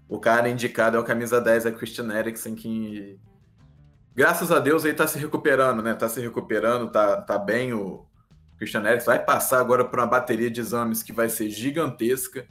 o 0.08 0.20
cara 0.20 0.50
indicado 0.50 0.98
é 0.98 1.00
o 1.00 1.04
camisa 1.04 1.42
10, 1.42 1.66
a 1.66 1.72
Christian 1.72 2.14
Eriksen, 2.14 2.56
que 2.56 3.20
graças 4.14 4.52
a 4.52 4.60
Deus 4.60 4.86
ele 4.86 4.94
tá 4.94 5.08
se 5.08 5.18
recuperando, 5.18 5.82
né? 5.82 5.94
Tá 5.94 6.08
se 6.08 6.22
recuperando, 6.22 6.92
tá, 6.92 7.22
tá 7.22 7.38
bem 7.38 7.74
o 7.74 8.06
Christian 8.58 8.84
Eriksen. 8.84 9.08
Vai 9.08 9.24
passar 9.24 9.60
agora 9.60 9.84
por 9.84 10.00
uma 10.00 10.08
bateria 10.08 10.50
de 10.50 10.60
exames 10.60 11.02
que 11.02 11.12
vai 11.12 11.28
ser 11.28 11.50
gigantesca. 11.50 12.48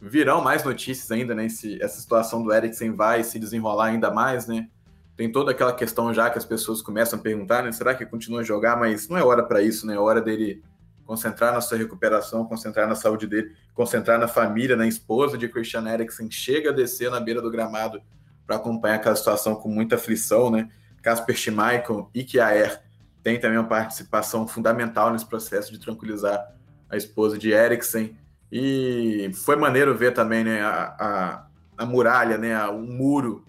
Virão 0.00 0.42
mais 0.42 0.62
notícias 0.62 1.10
ainda, 1.10 1.34
né? 1.34 1.46
Essa 1.46 2.00
situação 2.00 2.42
do 2.42 2.52
Eriksen 2.52 2.94
vai 2.94 3.24
se 3.24 3.38
desenrolar 3.38 3.86
ainda 3.86 4.10
mais, 4.10 4.46
né? 4.46 4.68
Tem 5.16 5.30
toda 5.30 5.52
aquela 5.52 5.72
questão 5.72 6.12
já 6.12 6.28
que 6.28 6.36
as 6.36 6.44
pessoas 6.44 6.82
começam 6.82 7.18
a 7.18 7.22
perguntar, 7.22 7.62
né? 7.62 7.72
Será 7.72 7.94
que 7.94 8.04
continua 8.04 8.40
a 8.40 8.44
jogar? 8.44 8.76
Mas 8.76 9.08
não 9.08 9.16
é 9.16 9.24
hora 9.24 9.42
para 9.42 9.62
isso, 9.62 9.86
né? 9.86 9.94
É 9.94 9.98
hora 9.98 10.20
dele 10.20 10.62
concentrar 11.04 11.52
na 11.52 11.60
sua 11.60 11.78
recuperação, 11.78 12.44
concentrar 12.44 12.88
na 12.88 12.94
saúde 12.94 13.26
dele, 13.26 13.52
concentrar 13.74 14.18
na 14.18 14.28
família, 14.28 14.76
na 14.76 14.86
esposa 14.86 15.36
de 15.36 15.48
Christian 15.48 15.86
Eriksen, 15.88 16.30
chega 16.30 16.70
a 16.70 16.72
descer 16.72 17.10
na 17.10 17.20
beira 17.20 17.42
do 17.42 17.50
gramado 17.50 18.00
para 18.46 18.56
acompanhar 18.56 18.96
aquela 18.96 19.16
situação 19.16 19.54
com 19.54 19.68
muita 19.68 19.96
aflição, 19.96 20.50
né? 20.50 20.68
Casper 21.02 21.36
Schmeichel 21.36 22.10
e 22.14 22.24
Kiaer 22.24 22.82
tem 23.22 23.38
também 23.38 23.58
uma 23.58 23.68
participação 23.68 24.46
fundamental 24.46 25.12
nesse 25.12 25.26
processo 25.26 25.72
de 25.72 25.78
tranquilizar 25.78 26.54
a 26.88 26.96
esposa 26.96 27.38
de 27.38 27.52
Eriksen. 27.52 28.16
E 28.50 29.30
foi 29.34 29.56
maneiro 29.56 29.96
ver 29.96 30.12
também 30.12 30.44
né, 30.44 30.62
a, 30.62 30.94
a, 30.98 31.46
a 31.78 31.86
muralha, 31.86 32.38
né, 32.38 32.58
o 32.66 32.80
muro 32.80 33.44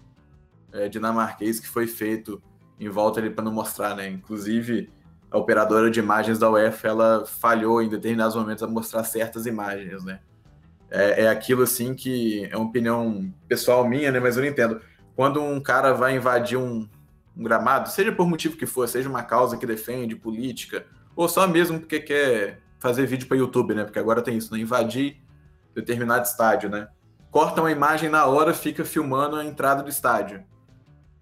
é, 0.72 0.88
dinamarquês 0.88 1.60
que 1.60 1.68
foi 1.68 1.86
feito 1.86 2.42
em 2.80 2.88
volta 2.88 3.20
ali 3.20 3.30
para 3.30 3.44
não 3.44 3.52
mostrar, 3.52 3.94
né? 3.94 4.08
Inclusive, 4.08 4.90
a 5.36 5.38
operadora 5.38 5.90
de 5.90 6.00
imagens 6.00 6.38
da 6.38 6.50
UEFA 6.50 6.88
ela 6.88 7.26
falhou 7.26 7.82
em 7.82 7.88
determinados 7.88 8.34
momentos 8.34 8.62
a 8.62 8.66
mostrar 8.66 9.04
certas 9.04 9.44
imagens, 9.46 10.02
né? 10.02 10.20
É, 10.90 11.24
é 11.24 11.28
aquilo 11.28 11.62
assim 11.62 11.94
que 11.94 12.48
é 12.50 12.56
uma 12.56 12.66
opinião 12.66 13.30
pessoal 13.46 13.86
minha, 13.86 14.10
né? 14.10 14.18
Mas 14.18 14.36
eu 14.36 14.42
não 14.42 14.48
entendo. 14.48 14.80
Quando 15.14 15.42
um 15.42 15.60
cara 15.60 15.92
vai 15.92 16.16
invadir 16.16 16.56
um, 16.56 16.88
um 17.36 17.42
gramado, 17.42 17.90
seja 17.90 18.12
por 18.12 18.26
motivo 18.26 18.56
que 18.56 18.66
for, 18.66 18.88
seja 18.88 19.08
uma 19.08 19.22
causa 19.22 19.58
que 19.58 19.66
defende, 19.66 20.16
política, 20.16 20.86
ou 21.14 21.28
só 21.28 21.46
mesmo 21.46 21.80
porque 21.80 22.00
quer 22.00 22.60
fazer 22.78 23.06
vídeo 23.06 23.28
para 23.28 23.36
YouTube, 23.36 23.74
né? 23.74 23.84
Porque 23.84 23.98
agora 23.98 24.22
tem 24.22 24.38
isso, 24.38 24.52
né? 24.54 24.60
Invadir 24.60 25.20
determinado 25.74 26.24
estádio, 26.24 26.70
né? 26.70 26.88
Corta 27.30 27.60
uma 27.60 27.70
imagem 27.70 28.08
na 28.08 28.24
hora, 28.24 28.54
fica 28.54 28.84
filmando 28.84 29.36
a 29.36 29.44
entrada 29.44 29.82
do 29.82 29.90
estádio. 29.90 30.42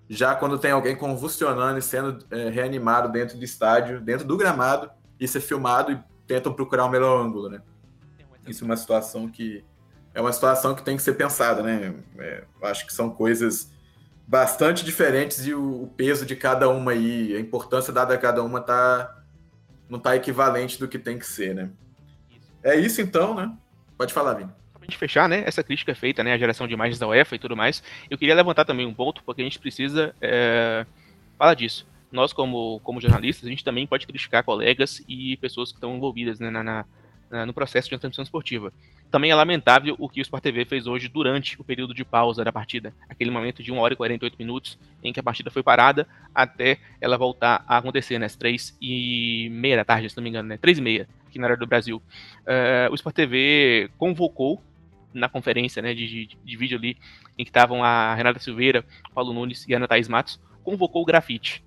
Já 0.08 0.34
quando 0.34 0.58
tem 0.58 0.70
alguém 0.70 0.94
convulsionando 0.94 1.78
e 1.78 1.82
sendo 1.82 2.24
é, 2.30 2.50
reanimado 2.50 3.10
dentro 3.10 3.38
do 3.38 3.44
estádio, 3.44 4.00
dentro 4.00 4.26
do 4.26 4.36
gramado, 4.36 4.90
isso 5.18 5.38
é 5.38 5.40
filmado 5.40 5.92
e 5.92 6.00
tentam 6.26 6.52
procurar 6.52 6.84
o 6.84 6.90
melhor 6.90 7.20
ângulo, 7.24 7.48
né? 7.48 7.62
Isso 8.46 8.64
é 8.64 8.66
uma 8.66 8.76
situação 8.76 9.28
que 9.28 9.64
é 10.12 10.20
uma 10.20 10.32
situação 10.32 10.74
que 10.74 10.82
tem 10.82 10.96
que 10.96 11.02
ser 11.02 11.14
pensada, 11.14 11.62
né? 11.62 11.94
É, 12.18 12.44
acho 12.62 12.86
que 12.86 12.92
são 12.92 13.10
coisas 13.10 13.72
bastante 14.26 14.84
diferentes 14.84 15.46
e 15.46 15.54
o, 15.54 15.82
o, 15.82 15.86
peso 15.88 16.24
de 16.24 16.36
cada 16.36 16.68
uma 16.68 16.92
aí, 16.92 17.34
a 17.34 17.40
importância 17.40 17.92
dada 17.92 18.14
a 18.14 18.18
cada 18.18 18.42
uma 18.42 18.60
tá 18.60 19.22
não 19.88 19.98
tá 19.98 20.16
equivalente 20.16 20.78
do 20.78 20.88
que 20.88 20.98
tem 20.98 21.18
que 21.18 21.26
ser, 21.26 21.54
né? 21.54 21.70
É 22.62 22.76
isso 22.76 23.00
então, 23.00 23.34
né? 23.34 23.54
Pode 23.96 24.12
falar, 24.12 24.34
Vini 24.34 24.63
a 24.84 24.90
gente 24.90 24.98
fechar, 24.98 25.28
né, 25.28 25.42
essa 25.46 25.62
crítica 25.62 25.92
é 25.92 25.94
feita, 25.94 26.22
né, 26.22 26.32
a 26.32 26.38
geração 26.38 26.66
de 26.66 26.74
imagens 26.74 26.98
da 26.98 27.08
UEFA 27.08 27.36
e 27.36 27.38
tudo 27.38 27.56
mais, 27.56 27.82
eu 28.10 28.18
queria 28.18 28.34
levantar 28.34 28.64
também 28.64 28.86
um 28.86 28.94
ponto, 28.94 29.22
porque 29.24 29.40
a 29.40 29.44
gente 29.44 29.58
precisa 29.58 30.14
é, 30.20 30.86
falar 31.38 31.54
disso. 31.54 31.86
Nós, 32.12 32.32
como, 32.32 32.80
como 32.84 33.00
jornalistas, 33.00 33.46
a 33.46 33.50
gente 33.50 33.64
também 33.64 33.86
pode 33.86 34.06
criticar 34.06 34.44
colegas 34.44 35.02
e 35.08 35.36
pessoas 35.38 35.72
que 35.72 35.78
estão 35.78 35.96
envolvidas 35.96 36.38
né, 36.38 36.48
na, 36.48 36.62
na, 36.62 37.46
no 37.46 37.52
processo 37.52 37.90
de 37.90 37.98
transmissão 37.98 38.22
esportiva. 38.22 38.72
Também 39.10 39.30
é 39.30 39.34
lamentável 39.34 39.94
o 39.98 40.08
que 40.08 40.20
o 40.20 40.22
Sport 40.22 40.42
TV 40.42 40.64
fez 40.64 40.86
hoje 40.86 41.08
durante 41.08 41.60
o 41.60 41.64
período 41.64 41.94
de 41.94 42.04
pausa 42.04 42.44
da 42.44 42.52
partida, 42.52 42.92
aquele 43.08 43.30
momento 43.30 43.62
de 43.62 43.72
1 43.72 43.78
hora 43.78 43.94
e 43.94 43.96
48 43.96 44.36
minutos 44.38 44.78
em 45.02 45.12
que 45.12 45.20
a 45.20 45.22
partida 45.22 45.50
foi 45.50 45.62
parada 45.62 46.06
até 46.34 46.78
ela 47.00 47.16
voltar 47.16 47.64
a 47.66 47.78
acontecer, 47.78 48.18
né, 48.18 48.26
às 48.26 48.36
3 48.36 48.76
e 48.80 49.48
meia 49.50 49.76
da 49.76 49.84
tarde, 49.84 50.10
se 50.10 50.16
não 50.16 50.22
me 50.24 50.30
engano, 50.30 50.48
né, 50.48 50.56
3 50.56 50.78
e 50.78 50.82
meia, 50.82 51.08
aqui 51.26 51.38
na 51.38 51.46
área 51.46 51.56
do 51.56 51.66
Brasil. 51.66 52.02
Uh, 52.40 52.90
o 52.90 52.94
Sport 52.94 53.14
TV 53.14 53.90
convocou 53.98 54.62
na 55.14 55.28
conferência 55.28 55.80
né, 55.80 55.94
de, 55.94 56.06
de, 56.06 56.38
de 56.44 56.56
vídeo 56.56 56.76
ali, 56.76 56.98
em 57.38 57.44
que 57.44 57.50
estavam 57.50 57.82
a 57.82 58.14
Renata 58.14 58.38
Silveira, 58.38 58.84
Paulo 59.14 59.32
Nunes 59.32 59.66
e 59.68 59.74
Ana 59.74 59.88
Thaís 59.88 60.08
Matos, 60.08 60.40
convocou 60.62 61.02
o 61.02 61.04
grafite. 61.04 61.64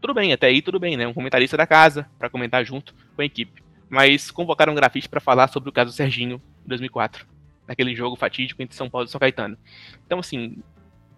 Tudo 0.00 0.14
bem, 0.14 0.32
até 0.32 0.46
aí 0.46 0.62
tudo 0.62 0.78
bem, 0.78 0.96
né? 0.96 1.06
Um 1.06 1.14
comentarista 1.14 1.56
da 1.56 1.66
casa, 1.66 2.08
para 2.18 2.30
comentar 2.30 2.64
junto 2.64 2.94
com 3.14 3.22
a 3.22 3.24
equipe. 3.24 3.62
Mas 3.88 4.30
convocaram 4.30 4.72
o 4.72 4.76
grafite 4.76 5.08
para 5.08 5.20
falar 5.20 5.48
sobre 5.48 5.68
o 5.68 5.72
caso 5.72 5.92
Serginho, 5.92 6.40
em 6.64 6.68
2004, 6.68 7.26
naquele 7.66 7.94
jogo 7.94 8.16
fatídico 8.16 8.62
entre 8.62 8.76
São 8.76 8.88
Paulo 8.88 9.06
e 9.06 9.10
São 9.10 9.18
Caetano. 9.18 9.58
Então, 10.06 10.18
assim, 10.18 10.62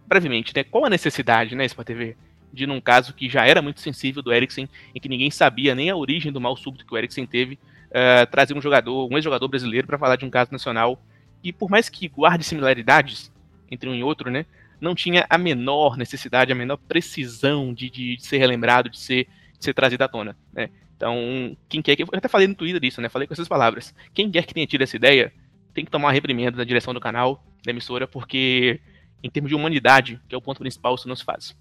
brevemente, 0.07 0.53
né? 0.55 0.65
Qual 0.65 0.85
a 0.85 0.91
necessidade, 0.91 1.55
né, 1.55 1.65
Sport 1.67 1.87
TV, 1.87 2.17
de 2.53 2.67
num 2.67 2.81
caso 2.81 3.15
que 3.15 3.29
já 3.29 3.47
era 3.47 3.63
muito 3.63 3.81
sensível 3.81 4.23
do 4.23 4.33
Eriksen, 4.33 4.69
em 4.95 5.01
que 5.01 5.09
ninguém 5.09 5.31
sabia 5.31 5.75
nem 5.75 5.89
a 5.89 5.97
origem 5.97 6.33
do 6.33 6.41
mal 6.41 6.57
súbito 6.57 6.85
que 6.85 6.93
o 6.93 6.99
Eriksen 6.99 7.27
teve, 7.27 7.59
uh, 7.89 8.27
trazer 8.31 8.55
um 8.55 8.61
jogador, 8.61 9.09
um 9.11 9.17
ex-jogador 9.17 9.49
brasileiro 9.49 9.87
para 9.87 9.99
falar 9.99 10.17
de 10.17 10.25
um 10.25 10.31
caso 10.31 10.53
nacional 10.53 11.01
e 11.43 11.53
por 11.53 11.71
mais 11.71 11.89
que 11.89 12.09
guarde 12.09 12.45
similaridades 12.45 13.33
entre 13.71 13.89
um 13.89 13.95
e 13.95 14.03
outro, 14.03 14.31
né, 14.31 14.47
não 14.81 14.95
tinha 14.95 15.27
a 15.31 15.39
menor 15.39 15.97
necessidade, 15.97 16.53
a 16.53 16.55
menor 16.55 16.77
precisão 16.77 17.73
de, 17.73 17.89
de, 17.89 18.17
de 18.17 18.27
ser 18.27 18.39
relembrado, 18.39 18.91
de 18.91 18.99
ser, 18.99 19.29
de 19.59 19.65
ser 19.65 19.75
trazido 19.75 20.03
à 20.03 20.09
tona, 20.09 20.37
né. 20.53 20.71
Então, 21.03 21.57
quem 21.69 21.83
quer 21.83 21.97
que. 21.97 22.05
Eu 22.05 22.09
até 22.13 22.29
falei 22.29 22.47
no 22.47 22.55
Twitter 22.55 22.85
isso, 22.85 23.01
né? 23.01 23.09
Falei 23.09 23.27
com 23.27 23.35
essas 23.35 23.49
palavras. 23.49 23.93
Quem 24.15 24.31
quer 24.31 24.47
que 24.47 24.55
tenha 24.55 24.69
tido 24.69 24.83
essa 24.83 24.95
ideia, 24.95 25.33
tem 25.75 25.85
que 25.85 25.91
tomar 25.91 26.07
uma 26.07 26.13
reprimenda 26.13 26.57
da 26.57 26.63
direção 26.63 26.95
do 26.95 27.01
canal, 27.01 27.45
da 27.65 27.73
emissora, 27.73 28.07
porque, 28.07 28.81
em 29.21 29.29
termos 29.29 29.49
de 29.49 29.57
humanidade, 29.57 30.21
que 30.29 30.35
é 30.37 30.39
o 30.39 30.41
ponto 30.41 30.61
principal, 30.61 30.95
isso 30.95 31.09
não 31.09 31.17
se 31.17 31.25
faz. 31.25 31.57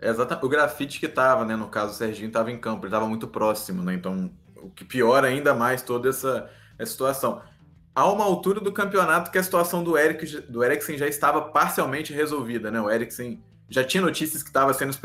É 0.00 0.08
exatamente. 0.08 0.46
O 0.46 0.48
grafite 0.48 0.98
que 0.98 1.04
estava, 1.04 1.44
né? 1.44 1.54
No 1.54 1.68
caso, 1.68 1.92
o 1.92 1.94
Serginho 1.94 2.28
estava 2.28 2.50
em 2.50 2.58
campo, 2.58 2.86
ele 2.86 2.86
estava 2.86 3.06
muito 3.06 3.28
próximo, 3.28 3.82
né? 3.82 3.92
Então, 3.92 4.30
o 4.56 4.70
que 4.70 4.86
piora 4.86 5.26
ainda 5.26 5.52
mais 5.52 5.82
toda 5.82 6.08
essa, 6.08 6.50
essa 6.78 6.92
situação 6.92 7.42
a 7.98 8.12
uma 8.12 8.24
altura 8.24 8.60
do 8.60 8.70
campeonato 8.70 9.28
que 9.28 9.38
a 9.38 9.42
situação 9.42 9.82
do, 9.82 9.98
Eric, 9.98 10.42
do 10.42 10.62
Eriksen 10.62 10.96
já 10.96 11.08
estava 11.08 11.42
parcialmente 11.42 12.12
resolvida, 12.12 12.70
né? 12.70 12.80
O 12.80 12.88
Eriksen 12.88 13.42
já 13.68 13.82
tinha 13.82 14.00
notícias 14.00 14.40
que 14.40 14.50
estava 14.50 14.72
sendo 14.72 14.96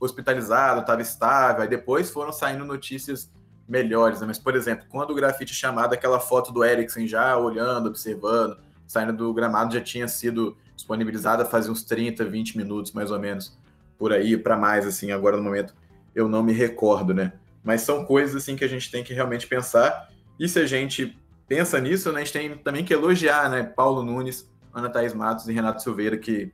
hospitalizado, 0.00 0.80
estava 0.80 1.02
estável, 1.02 1.60
aí 1.60 1.68
depois 1.68 2.08
foram 2.08 2.32
saindo 2.32 2.64
notícias 2.64 3.30
melhores, 3.68 4.22
né? 4.22 4.26
Mas, 4.26 4.38
por 4.38 4.56
exemplo, 4.56 4.86
quando 4.88 5.10
o 5.10 5.14
grafite 5.14 5.52
chamado, 5.52 5.92
aquela 5.92 6.18
foto 6.18 6.50
do 6.50 6.64
Eriksen 6.64 7.06
já 7.06 7.36
olhando, 7.36 7.88
observando, 7.88 8.56
saindo 8.86 9.12
do 9.12 9.34
gramado, 9.34 9.74
já 9.74 9.80
tinha 9.82 10.08
sido 10.08 10.56
disponibilizada 10.74 11.44
fazia 11.44 11.70
uns 11.70 11.82
30, 11.82 12.24
20 12.24 12.56
minutos, 12.56 12.92
mais 12.92 13.10
ou 13.10 13.18
menos, 13.18 13.54
por 13.98 14.14
aí, 14.14 14.34
para 14.34 14.56
mais, 14.56 14.86
assim, 14.86 15.12
agora 15.12 15.36
no 15.36 15.42
momento 15.42 15.74
eu 16.14 16.26
não 16.26 16.42
me 16.42 16.54
recordo, 16.54 17.12
né? 17.12 17.34
Mas 17.62 17.82
são 17.82 18.02
coisas, 18.02 18.34
assim, 18.34 18.56
que 18.56 18.64
a 18.64 18.68
gente 18.68 18.90
tem 18.90 19.04
que 19.04 19.12
realmente 19.12 19.46
pensar, 19.46 20.08
e 20.38 20.48
se 20.48 20.58
a 20.58 20.64
gente 20.64 21.19
pensa 21.50 21.80
nisso, 21.80 22.12
né, 22.12 22.20
a 22.20 22.24
gente 22.24 22.32
tem 22.32 22.56
também 22.58 22.84
que 22.84 22.94
elogiar, 22.94 23.50
né, 23.50 23.64
Paulo 23.64 24.04
Nunes, 24.04 24.48
Ana 24.72 24.88
Thaís 24.88 25.12
Matos 25.12 25.48
e 25.48 25.52
Renato 25.52 25.82
Silveira, 25.82 26.16
que 26.16 26.52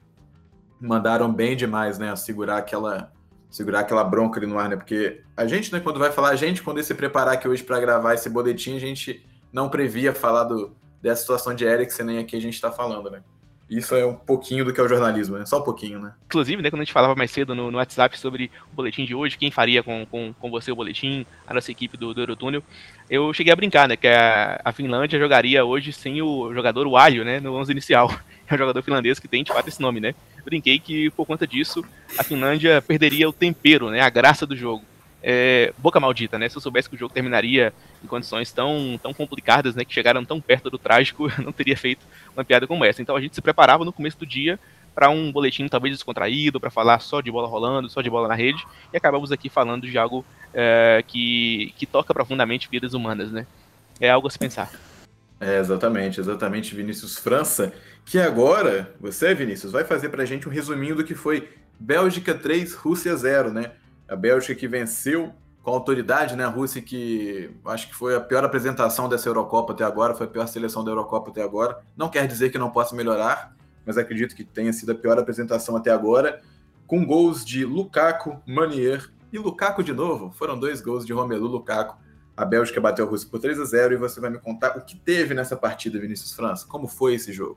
mandaram 0.80 1.30
bem 1.30 1.54
demais, 1.54 1.98
né, 1.98 2.16
segurar 2.16 2.56
aquela 2.56 3.12
segurar 3.50 3.80
aquela 3.80 4.02
bronca 4.02 4.40
ali 4.40 4.46
no 4.46 4.58
ar, 4.58 4.68
né? 4.68 4.76
Porque 4.76 5.22
a 5.36 5.46
gente, 5.46 5.72
né, 5.72 5.80
quando 5.80 5.98
vai 5.98 6.10
falar, 6.10 6.30
a 6.30 6.36
gente, 6.36 6.62
quando 6.62 6.82
se 6.82 6.94
preparar 6.94 7.34
aqui 7.34 7.48
hoje 7.48 7.62
para 7.62 7.78
gravar 7.78 8.12
esse 8.12 8.28
boletim, 8.28 8.76
a 8.76 8.80
gente 8.80 9.24
não 9.52 9.68
previa 9.68 10.12
falar 10.12 10.44
do, 10.44 10.74
dessa 11.00 11.20
situação 11.20 11.54
de 11.54 11.64
Eriksen, 11.64 12.04
nem 12.04 12.18
aqui 12.18 12.36
a 12.36 12.40
gente 12.40 12.54
está 12.54 12.72
falando, 12.72 13.10
né? 13.10 13.22
Isso 13.68 13.94
é 13.96 14.06
um 14.06 14.14
pouquinho 14.14 14.64
do 14.64 14.72
que 14.72 14.80
é 14.80 14.84
o 14.84 14.88
jornalismo, 14.88 15.38
né? 15.38 15.44
Só 15.44 15.58
um 15.58 15.62
pouquinho, 15.62 15.98
né? 15.98 16.12
Inclusive, 16.26 16.62
né, 16.62 16.70
quando 16.70 16.82
a 16.82 16.84
gente 16.84 16.92
falava 16.92 17.16
mais 17.16 17.30
cedo 17.32 17.54
no, 17.54 17.70
no 17.70 17.78
WhatsApp 17.78 18.16
sobre 18.18 18.50
o 18.72 18.76
boletim 18.76 19.04
de 19.04 19.14
hoje, 19.14 19.36
quem 19.36 19.50
faria 19.50 19.82
com, 19.82 20.06
com, 20.06 20.32
com 20.32 20.50
você 20.50 20.70
o 20.70 20.76
boletim, 20.76 21.26
a 21.46 21.52
nossa 21.52 21.70
equipe 21.70 21.96
do, 21.96 22.14
do 22.14 22.20
Eurotúnel, 22.20 22.62
eu 23.10 23.32
cheguei 23.32 23.52
a 23.52 23.56
brincar, 23.56 23.88
né, 23.88 23.96
que 23.96 24.06
a, 24.06 24.60
a 24.64 24.72
Finlândia 24.72 25.18
jogaria 25.18 25.64
hoje 25.64 25.92
sem 25.92 26.22
o 26.22 26.54
jogador 26.54 26.86
o 26.86 26.96
Alho, 26.96 27.24
né, 27.24 27.40
no 27.40 27.54
11 27.54 27.72
inicial. 27.72 28.10
É 28.48 28.54
um 28.54 28.58
jogador 28.58 28.80
finlandês 28.80 29.18
que 29.18 29.26
tem, 29.26 29.42
de 29.42 29.52
fato, 29.52 29.68
esse 29.68 29.82
nome, 29.82 29.98
né? 29.98 30.14
brinquei 30.46 30.78
que 30.78 31.10
por 31.10 31.26
conta 31.26 31.44
disso 31.44 31.84
a 32.16 32.22
Finlândia 32.22 32.80
perderia 32.80 33.28
o 33.28 33.32
tempero, 33.32 33.90
né, 33.90 34.00
a 34.00 34.08
graça 34.08 34.46
do 34.46 34.56
jogo. 34.56 34.84
É, 35.20 35.72
boca 35.76 35.98
maldita, 35.98 36.38
né? 36.38 36.48
Se 36.48 36.56
eu 36.56 36.60
soubesse 36.60 36.88
que 36.88 36.94
o 36.94 36.98
jogo 36.98 37.12
terminaria 37.12 37.74
em 38.02 38.06
condições 38.06 38.52
tão, 38.52 38.98
tão 39.02 39.12
complicadas, 39.12 39.74
né, 39.74 39.84
que 39.84 39.92
chegaram 39.92 40.24
tão 40.24 40.40
perto 40.40 40.70
do 40.70 40.78
trágico, 40.78 41.30
não 41.42 41.52
teria 41.52 41.76
feito 41.76 42.06
uma 42.34 42.44
piada 42.44 42.66
como 42.66 42.84
essa. 42.84 43.02
Então 43.02 43.16
a 43.16 43.20
gente 43.20 43.34
se 43.34 43.42
preparava 43.42 43.84
no 43.84 43.92
começo 43.92 44.18
do 44.18 44.26
dia 44.26 44.58
para 44.94 45.10
um 45.10 45.30
boletim 45.30 45.68
talvez 45.68 45.94
descontraído, 45.94 46.58
para 46.58 46.70
falar 46.70 47.00
só 47.00 47.20
de 47.20 47.30
bola 47.30 47.46
rolando, 47.46 47.88
só 47.90 48.00
de 48.00 48.08
bola 48.08 48.28
na 48.28 48.34
rede, 48.34 48.64
e 48.92 48.96
acabamos 48.96 49.30
aqui 49.30 49.50
falando 49.50 49.86
de 49.86 49.98
algo 49.98 50.24
é, 50.54 51.04
que, 51.06 51.74
que 51.76 51.84
toca 51.84 52.14
profundamente 52.14 52.68
vidas 52.70 52.94
humanas, 52.94 53.30
né? 53.30 53.46
É 54.00 54.08
algo 54.08 54.26
a 54.26 54.30
se 54.30 54.38
pensar. 54.38 54.70
É, 55.38 55.58
exatamente, 55.58 56.18
exatamente, 56.18 56.74
Vinícius 56.74 57.18
França. 57.18 57.74
Que 58.06 58.18
agora, 58.18 58.94
você, 58.98 59.34
Vinícius, 59.34 59.72
vai 59.72 59.84
fazer 59.84 60.08
para 60.08 60.22
a 60.22 60.26
gente 60.26 60.48
um 60.48 60.52
resuminho 60.52 60.96
do 60.96 61.04
que 61.04 61.14
foi 61.14 61.46
Bélgica 61.78 62.34
3, 62.34 62.72
Rússia 62.74 63.14
0, 63.14 63.52
né? 63.52 63.72
A 64.08 64.16
Bélgica 64.16 64.54
que 64.54 64.66
venceu 64.66 65.34
com 65.66 65.72
autoridade, 65.72 66.36
né? 66.36 66.44
A 66.44 66.48
Rússia 66.48 66.80
que 66.80 67.50
acho 67.64 67.88
que 67.88 67.94
foi 67.96 68.14
a 68.14 68.20
pior 68.20 68.44
apresentação 68.44 69.08
dessa 69.08 69.28
Eurocopa 69.28 69.72
até 69.72 69.82
agora, 69.82 70.14
foi 70.14 70.24
a 70.24 70.30
pior 70.30 70.46
seleção 70.46 70.84
da 70.84 70.92
Eurocopa 70.92 71.32
até 71.32 71.42
agora. 71.42 71.82
Não 71.96 72.08
quer 72.08 72.28
dizer 72.28 72.50
que 72.50 72.58
não 72.58 72.70
possa 72.70 72.94
melhorar, 72.94 73.56
mas 73.84 73.98
acredito 73.98 74.36
que 74.36 74.44
tenha 74.44 74.72
sido 74.72 74.92
a 74.92 74.94
pior 74.94 75.18
apresentação 75.18 75.74
até 75.74 75.90
agora. 75.90 76.40
Com 76.86 77.04
gols 77.04 77.44
de 77.44 77.64
Lukaku, 77.64 78.40
Manier 78.46 79.10
e 79.32 79.38
Lukaku 79.38 79.82
de 79.82 79.92
novo. 79.92 80.30
Foram 80.30 80.56
dois 80.56 80.80
gols 80.80 81.04
de 81.04 81.12
Romelu 81.12 81.48
Lukaku 81.48 81.98
a 82.36 82.44
Bélgica 82.44 82.80
bateu 82.80 83.06
a 83.06 83.08
Rússia 83.08 83.26
por 83.30 83.40
3 83.40 83.58
a 83.58 83.64
0 83.64 83.94
e 83.94 83.96
você 83.96 84.20
vai 84.20 84.28
me 84.28 84.38
contar 84.38 84.76
o 84.76 84.82
que 84.82 84.94
teve 84.94 85.32
nessa 85.32 85.56
partida, 85.56 85.98
Vinícius 85.98 86.34
França. 86.34 86.66
Como 86.68 86.86
foi 86.86 87.14
esse 87.14 87.32
jogo? 87.32 87.56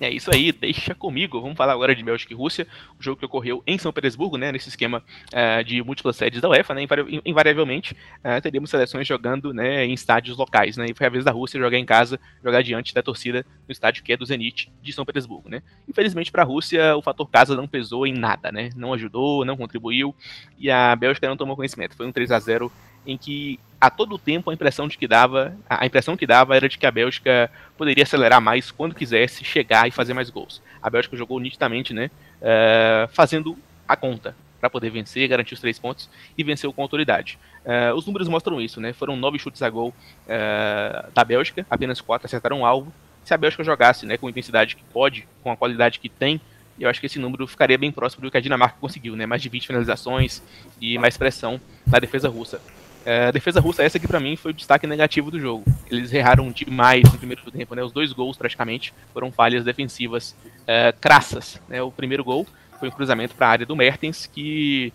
É 0.00 0.08
isso 0.08 0.30
aí, 0.32 0.50
deixa 0.50 0.94
comigo. 0.94 1.38
Vamos 1.42 1.58
falar 1.58 1.74
agora 1.74 1.94
de 1.94 2.02
Bélgica 2.02 2.32
e 2.32 2.36
Rússia, 2.36 2.66
o 2.98 3.02
jogo 3.02 3.18
que 3.18 3.26
ocorreu 3.26 3.62
em 3.66 3.76
São 3.76 3.92
Petersburgo, 3.92 4.38
né, 4.38 4.50
nesse 4.50 4.70
esquema 4.70 5.04
uh, 5.28 5.62
de 5.62 5.82
múltiplas 5.82 6.16
sedes 6.16 6.40
da 6.40 6.48
UEFA, 6.48 6.72
né, 6.72 6.86
invariavelmente 7.22 7.94
uh, 8.24 8.40
teríamos 8.40 8.70
seleções 8.70 9.06
jogando 9.06 9.52
né, 9.52 9.84
em 9.84 9.92
estádios 9.92 10.38
locais, 10.38 10.78
né, 10.78 10.86
e 10.88 10.94
foi 10.94 11.06
a 11.06 11.10
vez 11.10 11.22
da 11.22 11.30
Rússia 11.30 11.60
jogar 11.60 11.76
em 11.76 11.84
casa, 11.84 12.18
jogar 12.42 12.62
diante 12.62 12.94
da 12.94 13.02
torcida 13.02 13.44
no 13.68 13.72
estádio 13.72 14.02
que 14.02 14.10
é 14.10 14.16
do 14.16 14.24
Zenit 14.24 14.72
de 14.80 14.90
São 14.90 15.04
Petersburgo, 15.04 15.50
né. 15.50 15.62
Infelizmente 15.86 16.32
para 16.32 16.44
a 16.44 16.46
Rússia 16.46 16.96
o 16.96 17.02
fator 17.02 17.28
casa 17.28 17.54
não 17.54 17.68
pesou 17.68 18.06
em 18.06 18.14
nada, 18.14 18.50
né, 18.50 18.70
não 18.74 18.94
ajudou, 18.94 19.44
não 19.44 19.54
contribuiu 19.54 20.14
e 20.58 20.70
a 20.70 20.96
Bélgica 20.96 21.28
não 21.28 21.36
tomou 21.36 21.56
conhecimento. 21.56 21.94
Foi 21.94 22.06
um 22.06 22.12
3 22.12 22.30
a 22.32 22.38
0 22.38 22.72
em 23.06 23.16
que 23.16 23.58
a 23.80 23.88
todo 23.88 24.18
tempo 24.18 24.50
a 24.50 24.54
impressão 24.54 24.86
de 24.86 24.98
que 24.98 25.08
dava, 25.08 25.56
a 25.68 25.86
impressão 25.86 26.16
que 26.16 26.26
dava 26.26 26.54
era 26.54 26.68
de 26.68 26.76
que 26.76 26.86
a 26.86 26.90
Bélgica 26.90 27.50
poderia 27.78 28.02
acelerar 28.02 28.40
mais 28.40 28.70
quando 28.70 28.94
quisesse 28.94 29.42
chegar 29.42 29.88
e 29.88 29.90
fazer 29.90 30.12
mais 30.12 30.28
gols. 30.28 30.60
A 30.82 30.90
Bélgica 30.90 31.16
jogou 31.16 31.40
nitidamente, 31.40 31.94
né, 31.94 32.10
uh, 32.42 33.08
fazendo 33.12 33.56
a 33.88 33.96
conta 33.96 34.36
para 34.60 34.68
poder 34.68 34.90
vencer, 34.90 35.26
garantir 35.26 35.54
os 35.54 35.60
três 35.60 35.78
pontos 35.78 36.10
e 36.36 36.44
venceu 36.44 36.70
com 36.72 36.82
autoridade. 36.82 37.38
Uh, 37.64 37.94
os 37.94 38.04
números 38.04 38.28
mostram 38.28 38.60
isso, 38.60 38.78
né? 38.78 38.92
Foram 38.92 39.16
nove 39.16 39.38
chutes 39.38 39.62
a 39.62 39.70
gol 39.70 39.88
uh, 39.88 41.10
da 41.14 41.24
Bélgica, 41.24 41.66
apenas 41.70 42.00
quatro 42.02 42.26
acertaram 42.26 42.60
o 42.60 42.66
alvo. 42.66 42.92
Se 43.24 43.32
a 43.32 43.38
Bélgica 43.38 43.64
jogasse, 43.64 44.04
né, 44.04 44.18
com 44.18 44.26
a 44.26 44.30
intensidade 44.30 44.76
que 44.76 44.82
pode, 44.92 45.26
com 45.42 45.50
a 45.50 45.56
qualidade 45.56 45.98
que 45.98 46.10
tem, 46.10 46.40
eu 46.78 46.88
acho 46.88 47.00
que 47.00 47.06
esse 47.06 47.18
número 47.18 47.46
ficaria 47.46 47.76
bem 47.76 47.90
próximo 47.90 48.22
do 48.22 48.30
que 48.30 48.36
a 48.36 48.40
Dinamarca 48.40 48.76
conseguiu, 48.80 49.16
né? 49.16 49.24
Mais 49.24 49.42
de 49.42 49.48
20 49.48 49.66
finalizações 49.66 50.42
e 50.80 50.98
mais 50.98 51.16
pressão 51.16 51.60
na 51.86 51.98
defesa 51.98 52.28
russa. 52.28 52.60
É, 53.04 53.26
a 53.26 53.30
defesa 53.30 53.60
russa, 53.60 53.82
essa 53.82 53.96
aqui 53.96 54.06
para 54.06 54.20
mim 54.20 54.36
foi 54.36 54.50
o 54.50 54.54
destaque 54.54 54.86
negativo 54.86 55.30
do 55.30 55.40
jogo. 55.40 55.64
Eles 55.90 56.12
erraram 56.12 56.50
demais 56.50 57.10
no 57.10 57.18
primeiro 57.18 57.50
tempo, 57.50 57.74
né? 57.74 57.82
Os 57.82 57.92
dois 57.92 58.12
gols 58.12 58.36
praticamente 58.36 58.92
foram 59.12 59.32
falhas 59.32 59.64
defensivas 59.64 60.36
é, 60.66 60.92
crassas. 60.92 61.60
Né? 61.68 61.82
O 61.82 61.90
primeiro 61.90 62.22
gol 62.22 62.46
foi 62.78 62.88
um 62.88 62.92
cruzamento 62.92 63.34
para 63.34 63.46
a 63.46 63.50
área 63.50 63.66
do 63.66 63.74
Mertens 63.74 64.26
que 64.26 64.92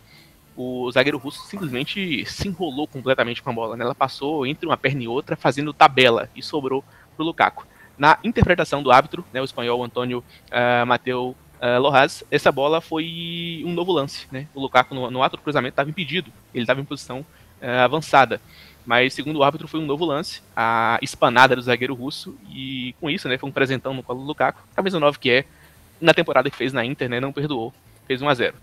o 0.56 0.90
zagueiro 0.92 1.18
russo 1.18 1.46
simplesmente 1.48 2.26
se 2.26 2.48
enrolou 2.48 2.88
completamente 2.88 3.42
com 3.42 3.50
a 3.50 3.54
bola. 3.54 3.76
Né? 3.76 3.84
Ela 3.84 3.96
passou 3.96 4.46
entre 4.46 4.66
uma 4.66 4.78
perna 4.78 5.04
e 5.04 5.08
outra 5.08 5.36
fazendo 5.36 5.74
tabela 5.74 6.30
e 6.36 6.42
sobrou 6.42 6.84
pro 7.16 7.26
Lukaku. 7.26 7.66
Na 7.98 8.20
interpretação 8.24 8.84
do 8.84 8.92
árbitro, 8.92 9.26
né, 9.34 9.42
o 9.42 9.46
espanhol 9.46 9.84
Antônio 9.84 10.24
uh, 10.52 10.86
Mateu 10.86 11.36
uh, 11.56 12.26
essa 12.30 12.52
bola 12.52 12.82
foi 12.82 13.64
um 13.66 13.74
novo 13.74 13.92
lance. 13.92 14.28
Né? 14.32 14.48
O 14.54 14.60
Lukaku, 14.60 14.94
no, 14.94 15.10
no 15.10 15.24
ato 15.24 15.38
do 15.38 15.44
cruzamento, 15.44 15.74
estava 15.74 15.90
impedido. 15.90 16.32
Ele 16.54 16.64
estava 16.64 16.82
em 16.82 16.86
posição 16.86 17.26
avançada. 17.84 18.40
Mas, 18.86 19.14
segundo 19.14 19.38
o 19.38 19.44
árbitro, 19.44 19.68
foi 19.68 19.80
um 19.80 19.86
novo 19.86 20.06
lance, 20.06 20.42
a 20.56 21.00
espanada 21.02 21.56
do 21.56 21.62
zagueiro 21.62 21.96
russo, 21.96 22.38
e 22.50 22.94
com 23.02 23.10
isso, 23.10 23.28
né, 23.28 23.38
foi 23.38 23.50
um 23.50 23.52
presentão 23.52 23.94
no 23.94 24.04
colo 24.04 24.22
do 24.22 24.28
Lukaku. 24.28 24.62
Camisa 24.76 25.00
9 25.00 25.18
que 25.18 25.32
é, 25.32 25.46
na 26.00 26.14
temporada 26.14 26.50
que 26.50 26.56
fez 26.56 26.72
na 26.72 26.86
Inter, 26.86 27.10
né, 27.10 27.20
não 27.20 27.34
perdoou, 27.34 27.74
fez 28.06 28.22
1 28.22 28.30
a 28.30 28.34
0 28.34 28.56
uh, 28.56 28.60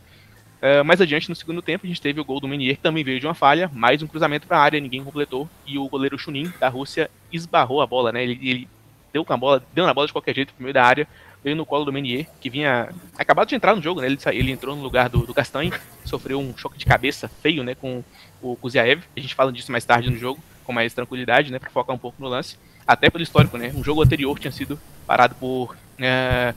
eh, 0.62 0.83
Mais 0.85 1.01
adiante, 1.01 1.29
no 1.29 1.35
segundo 1.35 1.61
tempo, 1.61 1.85
a 1.85 1.88
gente 1.88 2.01
teve 2.01 2.21
o 2.21 2.25
gol 2.25 2.38
do 2.38 2.47
Menier, 2.47 2.77
que 2.77 2.83
também 2.83 3.03
veio 3.03 3.19
de 3.19 3.27
uma 3.27 3.35
falha, 3.35 3.69
mais 3.75 4.01
um 4.01 4.07
cruzamento 4.07 4.47
para 4.47 4.59
a 4.59 4.62
área, 4.62 4.81
ninguém 4.81 5.03
completou, 5.03 5.49
e 5.67 5.77
o 5.77 5.88
goleiro 5.88 6.17
Chunin, 6.17 6.53
da 6.61 6.69
Rússia, 6.69 7.11
esbarrou 7.33 7.81
a 7.81 7.87
bola, 7.87 8.12
né, 8.12 8.23
ele, 8.23 8.38
ele 8.41 8.69
deu, 9.12 9.25
com 9.25 9.33
a 9.33 9.37
bola, 9.37 9.62
deu 9.75 9.87
na 9.87 9.94
bola 9.94 10.07
de 10.07 10.12
qualquer 10.12 10.35
jeito 10.35 10.53
pro 10.55 10.62
meio 10.62 10.75
da 10.75 10.85
área, 10.85 11.07
veio 11.42 11.57
no 11.57 11.66
colo 11.66 11.85
do 11.85 11.92
Menier, 11.92 12.27
que 12.40 12.48
vinha 12.48 12.88
acabado 13.18 13.48
de 13.48 13.55
entrar 13.55 13.75
no 13.75 13.83
jogo, 13.83 14.01
né? 14.01 14.07
Ele, 14.07 14.18
ele 14.33 14.53
entrou 14.53 14.77
no 14.77 14.83
lugar 14.83 15.09
do, 15.09 15.27
do 15.27 15.35
Castanhe, 15.35 15.72
sofreu 16.05 16.40
um 16.40 16.57
choque 16.57 16.79
de 16.79 16.87
cabeça 16.87 17.29
feio, 17.29 17.64
né? 17.64 17.75
Com 17.75 18.03
o 18.40 18.57
Kuziaev. 18.57 19.03
A 19.16 19.20
gente 19.20 19.35
fala 19.35 19.53
disso 19.53 19.72
mais 19.72 19.85
tarde 19.85 20.11
no 20.11 20.16
jogo, 20.16 20.40
com 20.64 20.72
mais 20.72 20.94
tranquilidade, 20.94 21.51
né? 21.51 21.59
Para 21.59 21.70
focar 21.70 21.94
um 21.94 21.98
pouco 21.98 22.22
no 22.22 22.29
lance. 22.29 22.57
Até 22.87 23.11
pelo 23.11 23.22
histórico, 23.22 23.59
né? 23.59 23.72
Um 23.75 23.83
jogo 23.83 24.03
anterior 24.03 24.38
tinha 24.38 24.53
sido 24.53 24.79
parado 25.07 25.35
por 25.35 25.77
é, 25.98 26.55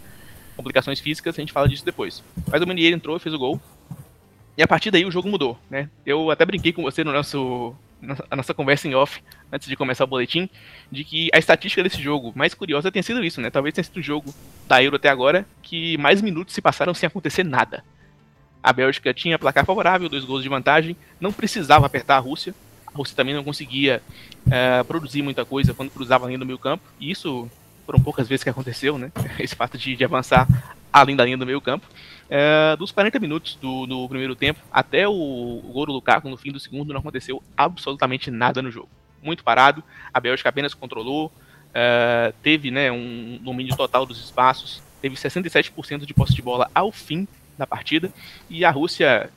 complicações 0.55 0.99
físicas, 0.99 1.37
a 1.37 1.41
gente 1.41 1.51
fala 1.51 1.67
disso 1.67 1.83
depois. 1.83 2.23
Mas 2.51 2.61
o 2.61 2.67
Menier 2.67 2.93
entrou 2.93 3.17
e 3.17 3.19
fez 3.19 3.33
o 3.33 3.39
gol. 3.39 3.59
E 4.57 4.63
a 4.63 4.67
partir 4.67 4.89
daí 4.89 5.05
o 5.05 5.11
jogo 5.11 5.27
mudou, 5.27 5.57
né? 5.69 5.89
Eu 6.05 6.31
até 6.31 6.45
brinquei 6.45 6.71
com 6.71 6.81
você 6.81 7.03
no 7.03 7.11
nosso 7.11 7.75
a 8.29 8.35
nossa 8.35 8.53
conversa 8.53 8.87
em 8.87 8.95
off, 8.95 9.21
antes 9.51 9.67
de 9.67 9.75
começar 9.75 10.03
o 10.03 10.07
boletim, 10.07 10.49
de 10.91 11.03
que 11.03 11.29
a 11.33 11.37
estatística 11.37 11.83
desse 11.83 12.01
jogo 12.01 12.31
mais 12.35 12.53
curiosa 12.53 12.91
tem 12.91 13.01
sido 13.01 13.23
isso, 13.23 13.41
né? 13.41 13.49
Talvez 13.49 13.73
tenha 13.73 13.83
sido 13.83 13.97
o 13.97 14.01
jogo 14.01 14.33
da 14.67 14.81
Euro 14.83 14.95
até 14.95 15.09
agora 15.09 15.45
que 15.61 15.97
mais 15.97 16.21
minutos 16.21 16.53
se 16.53 16.61
passaram 16.61 16.93
sem 16.93 17.07
acontecer 17.07 17.43
nada. 17.43 17.83
A 18.61 18.73
Bélgica 18.73 19.13
tinha 19.13 19.37
placar 19.37 19.65
favorável, 19.65 20.09
dois 20.09 20.25
gols 20.25 20.41
de 20.41 20.49
vantagem, 20.49 20.95
não 21.19 21.31
precisava 21.31 21.85
apertar 21.85 22.17
a 22.17 22.19
Rússia. 22.19 22.53
A 22.87 22.97
Rússia 22.97 23.15
também 23.15 23.35
não 23.35 23.43
conseguia 23.43 24.01
é, 24.49 24.81
produzir 24.83 25.21
muita 25.21 25.45
coisa 25.45 25.73
quando 25.73 25.91
cruzava 25.91 26.25
além 26.25 26.39
do 26.39 26.45
meio 26.45 26.57
campo, 26.57 26.83
e 26.99 27.11
isso 27.11 27.49
foram 27.85 27.99
poucas 27.99 28.27
vezes 28.27 28.43
que 28.43 28.49
aconteceu, 28.49 28.97
né? 28.97 29.11
Esse 29.37 29.55
fato 29.55 29.77
de, 29.77 29.95
de 29.95 30.03
avançar 30.03 30.47
além 30.91 31.15
da 31.15 31.25
linha 31.25 31.37
do 31.37 31.45
meio 31.45 31.61
campo. 31.61 31.85
É, 32.29 32.75
dos 32.77 32.91
40 32.91 33.19
minutos 33.19 33.55
do, 33.61 33.85
do, 33.85 34.09
primeiro 34.09 34.35
tempo 34.35 34.59
até 34.71 35.07
o, 35.07 35.11
o 35.11 35.71
gol 35.71 35.85
do 35.85 35.91
Lukaku 35.91 36.27
no 36.27 36.37
fim 36.37 36.51
do 36.51 36.59
segundo 36.59 36.91
não 36.91 36.99
aconteceu 36.99 37.41
absolutamente 37.55 38.31
nada 38.31 38.61
no 38.61 38.71
jogo. 38.71 38.89
Muito 39.21 39.43
parado, 39.43 39.83
a 40.13 40.19
Bélgica 40.19 40.49
apenas 40.49 40.73
controlou, 40.73 41.31
é, 41.73 42.33
teve 42.41 42.71
né, 42.71 42.91
um 42.91 43.39
domínio 43.41 43.75
total 43.75 44.05
dos 44.05 44.19
espaços, 44.23 44.81
teve 45.01 45.15
67% 45.15 46.05
de 46.05 46.13
posse 46.13 46.33
de 46.33 46.41
bola 46.41 46.69
ao 46.73 46.91
fim 46.91 47.27
da 47.57 47.67
partida, 47.67 48.11
e 48.49 48.65
a 48.65 48.71
Rússia, 48.71 49.29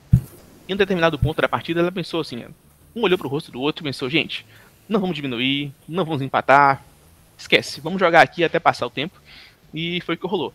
em 0.67 0.73
um 0.73 0.77
determinado 0.77 1.17
ponto 1.19 1.41
da 1.41 1.47
partida, 1.47 1.79
ela 1.79 1.91
pensou 1.91 2.21
assim, 2.21 2.45
um 2.95 3.03
olhou 3.03 3.17
para 3.17 3.27
o 3.27 3.29
rosto 3.29 3.51
do 3.51 3.61
outro 3.61 3.83
e 3.83 3.85
pensou, 3.85 4.09
gente, 4.09 4.45
não 4.87 4.99
vamos 4.99 5.15
diminuir, 5.15 5.71
não 5.87 6.03
vamos 6.03 6.21
empatar, 6.21 6.83
esquece, 7.37 7.81
vamos 7.81 7.99
jogar 7.99 8.21
aqui 8.21 8.43
até 8.43 8.59
passar 8.59 8.87
o 8.87 8.89
tempo, 8.89 9.21
e 9.73 10.01
foi 10.01 10.15
o 10.15 10.17
que 10.17 10.27
rolou. 10.27 10.53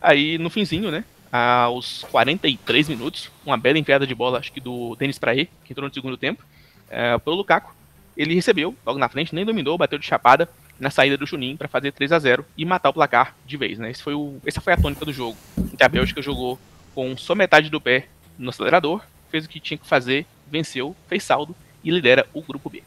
Aí, 0.00 0.36
no 0.38 0.50
finzinho, 0.50 0.90
né, 0.90 1.04
aos 1.32 2.04
43 2.10 2.88
minutos, 2.88 3.30
uma 3.44 3.56
bela 3.56 3.78
enfiada 3.78 4.06
de 4.06 4.14
bola, 4.14 4.38
acho 4.38 4.52
que 4.52 4.60
do 4.60 4.96
Denis 4.96 5.18
Praê, 5.18 5.46
que 5.64 5.72
entrou 5.72 5.88
no 5.88 5.94
segundo 5.94 6.16
tempo, 6.16 6.44
é, 6.88 7.16
pelo 7.18 7.36
Lukaku. 7.36 7.74
Ele 8.16 8.34
recebeu 8.34 8.74
logo 8.84 8.98
na 8.98 9.08
frente, 9.08 9.34
nem 9.34 9.44
dominou, 9.44 9.78
bateu 9.78 9.98
de 9.98 10.06
chapada 10.06 10.48
na 10.78 10.90
saída 10.90 11.16
do 11.16 11.26
Chunin 11.26 11.56
para 11.56 11.68
fazer 11.68 11.92
3 11.92 12.12
a 12.12 12.18
0 12.18 12.44
e 12.56 12.64
matar 12.64 12.90
o 12.90 12.92
placar 12.92 13.36
de 13.46 13.56
vez. 13.56 13.78
Né? 13.78 13.90
Esse 13.90 14.02
foi 14.02 14.14
o, 14.14 14.40
essa 14.44 14.60
foi 14.60 14.72
a 14.72 14.76
tônica 14.76 15.04
do 15.04 15.12
jogo. 15.12 15.36
A 15.80 15.88
Bélgica 15.88 16.20
jogou 16.20 16.58
com 16.94 17.16
só 17.16 17.34
metade 17.34 17.70
do 17.70 17.80
pé 17.80 18.08
no 18.38 18.50
acelerador, 18.50 19.02
fez 19.30 19.44
o 19.44 19.48
que 19.48 19.60
tinha 19.60 19.78
que 19.78 19.86
fazer, 19.86 20.26
venceu, 20.50 20.96
fez 21.06 21.22
saldo 21.22 21.54
e 21.84 21.90
lidera 21.90 22.26
o 22.32 22.42
grupo 22.42 22.68
B. 22.68 22.82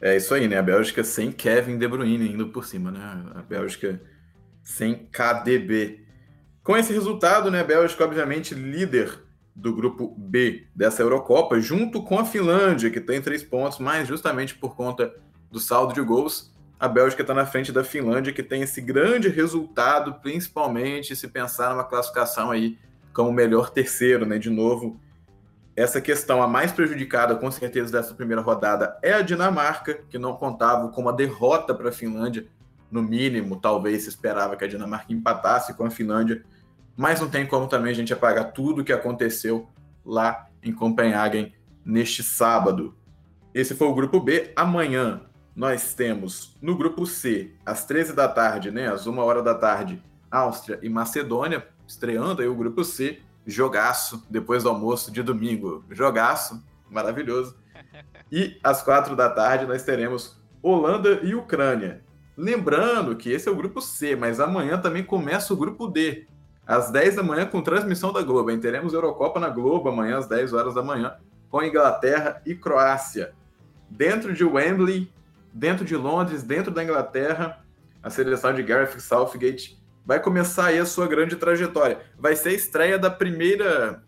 É 0.00 0.16
isso 0.16 0.34
aí, 0.34 0.48
né? 0.48 0.58
A 0.58 0.62
Bélgica 0.62 1.04
sem 1.04 1.30
Kevin 1.32 1.78
De 1.78 1.88
Bruyne 1.88 2.32
indo 2.32 2.48
por 2.48 2.64
cima, 2.64 2.90
né? 2.90 3.24
A 3.34 3.42
Bélgica 3.42 4.00
sem 4.62 4.94
KDB. 4.94 6.05
Com 6.66 6.76
esse 6.76 6.92
resultado, 6.92 7.48
né, 7.48 7.60
a 7.60 7.64
Bélgica, 7.64 8.02
obviamente, 8.02 8.52
líder 8.52 9.22
do 9.54 9.72
grupo 9.72 10.12
B 10.18 10.66
dessa 10.74 11.00
Eurocopa, 11.00 11.60
junto 11.60 12.02
com 12.02 12.18
a 12.18 12.24
Finlândia, 12.24 12.90
que 12.90 13.00
tem 13.00 13.22
três 13.22 13.44
pontos, 13.44 13.78
mas 13.78 14.08
justamente 14.08 14.52
por 14.56 14.74
conta 14.74 15.14
do 15.48 15.60
saldo 15.60 15.94
de 15.94 16.00
gols, 16.00 16.52
a 16.76 16.88
Bélgica 16.88 17.22
está 17.22 17.32
na 17.32 17.46
frente 17.46 17.70
da 17.70 17.84
Finlândia, 17.84 18.32
que 18.32 18.42
tem 18.42 18.62
esse 18.62 18.80
grande 18.80 19.28
resultado, 19.28 20.14
principalmente 20.14 21.14
se 21.14 21.28
pensar 21.28 21.70
numa 21.70 21.84
classificação 21.84 22.50
aí 22.50 22.76
como 23.14 23.30
melhor 23.30 23.70
terceiro, 23.70 24.26
né? 24.26 24.36
De 24.36 24.50
novo, 24.50 25.00
essa 25.76 26.00
questão 26.00 26.42
a 26.42 26.48
mais 26.48 26.72
prejudicada, 26.72 27.36
com 27.36 27.48
certeza, 27.48 27.92
dessa 27.92 28.12
primeira 28.12 28.42
rodada 28.42 28.98
é 29.04 29.12
a 29.12 29.22
Dinamarca, 29.22 30.00
que 30.10 30.18
não 30.18 30.34
contava 30.34 30.88
com 30.88 31.00
uma 31.00 31.12
derrota 31.12 31.72
para 31.72 31.90
a 31.90 31.92
Finlândia. 31.92 32.48
No 32.90 33.04
mínimo, 33.04 33.54
talvez 33.54 34.02
se 34.02 34.08
esperava 34.08 34.56
que 34.56 34.64
a 34.64 34.68
Dinamarca 34.68 35.12
empatasse 35.12 35.72
com 35.72 35.84
a 35.84 35.90
Finlândia 35.90 36.44
mas 36.96 37.20
não 37.20 37.28
tem 37.28 37.46
como 37.46 37.66
também 37.66 37.92
a 37.92 37.94
gente 37.94 38.12
apagar 38.12 38.52
tudo 38.52 38.80
o 38.80 38.84
que 38.84 38.92
aconteceu 38.92 39.68
lá 40.04 40.48
em 40.62 40.72
Copenhagen 40.72 41.52
neste 41.84 42.22
sábado. 42.22 42.94
Esse 43.52 43.74
foi 43.74 43.86
o 43.86 43.94
grupo 43.94 44.20
B. 44.20 44.52
Amanhã 44.56 45.22
nós 45.54 45.94
temos 45.94 46.56
no 46.60 46.76
grupo 46.76 47.06
C, 47.06 47.54
às 47.64 47.84
13 47.84 48.12
da 48.12 48.28
tarde, 48.28 48.70
né, 48.70 48.88
às 48.88 49.06
1 49.06 49.18
hora 49.18 49.42
da 49.42 49.54
tarde, 49.54 50.02
Áustria 50.30 50.78
e 50.82 50.88
Macedônia, 50.88 51.66
estreando 51.86 52.42
aí 52.42 52.48
o 52.48 52.54
grupo 52.54 52.84
C, 52.84 53.20
jogaço 53.46 54.26
depois 54.28 54.64
do 54.64 54.68
almoço 54.68 55.10
de 55.10 55.22
domingo. 55.22 55.84
Jogaço, 55.90 56.62
maravilhoso. 56.90 57.56
E 58.30 58.58
às 58.62 58.82
4 58.82 59.14
da 59.14 59.30
tarde 59.30 59.66
nós 59.66 59.82
teremos 59.82 60.38
Holanda 60.62 61.20
e 61.22 61.34
Ucrânia. 61.34 62.02
Lembrando 62.36 63.16
que 63.16 63.30
esse 63.30 63.48
é 63.48 63.52
o 63.52 63.56
grupo 63.56 63.80
C, 63.80 64.14
mas 64.14 64.40
amanhã 64.40 64.78
também 64.78 65.02
começa 65.02 65.54
o 65.54 65.56
grupo 65.56 65.86
D, 65.86 66.26
às 66.66 66.90
10 66.90 67.16
da 67.16 67.22
manhã, 67.22 67.46
com 67.46 67.62
transmissão 67.62 68.12
da 68.12 68.22
Globo. 68.22 68.50
Hein? 68.50 68.58
Teremos 68.58 68.92
Eurocopa 68.92 69.38
na 69.38 69.48
Globo 69.48 69.88
amanhã, 69.88 70.18
às 70.18 70.26
10 70.26 70.52
horas 70.52 70.74
da 70.74 70.82
manhã, 70.82 71.14
com 71.48 71.62
Inglaterra 71.62 72.42
e 72.44 72.54
Croácia. 72.54 73.32
Dentro 73.88 74.34
de 74.34 74.44
Wembley, 74.44 75.12
dentro 75.52 75.84
de 75.84 75.96
Londres, 75.96 76.42
dentro 76.42 76.72
da 76.72 76.82
Inglaterra, 76.82 77.64
a 78.02 78.10
seleção 78.10 78.52
de 78.52 78.62
Gareth 78.62 78.98
Southgate 78.98 79.80
vai 80.04 80.20
começar 80.20 80.66
aí 80.66 80.78
a 80.78 80.86
sua 80.86 81.06
grande 81.06 81.36
trajetória. 81.36 82.00
Vai 82.18 82.36
ser 82.36 82.50
a 82.50 82.52
estreia 82.52 82.98
da 82.98 83.10
primeira 83.10 84.02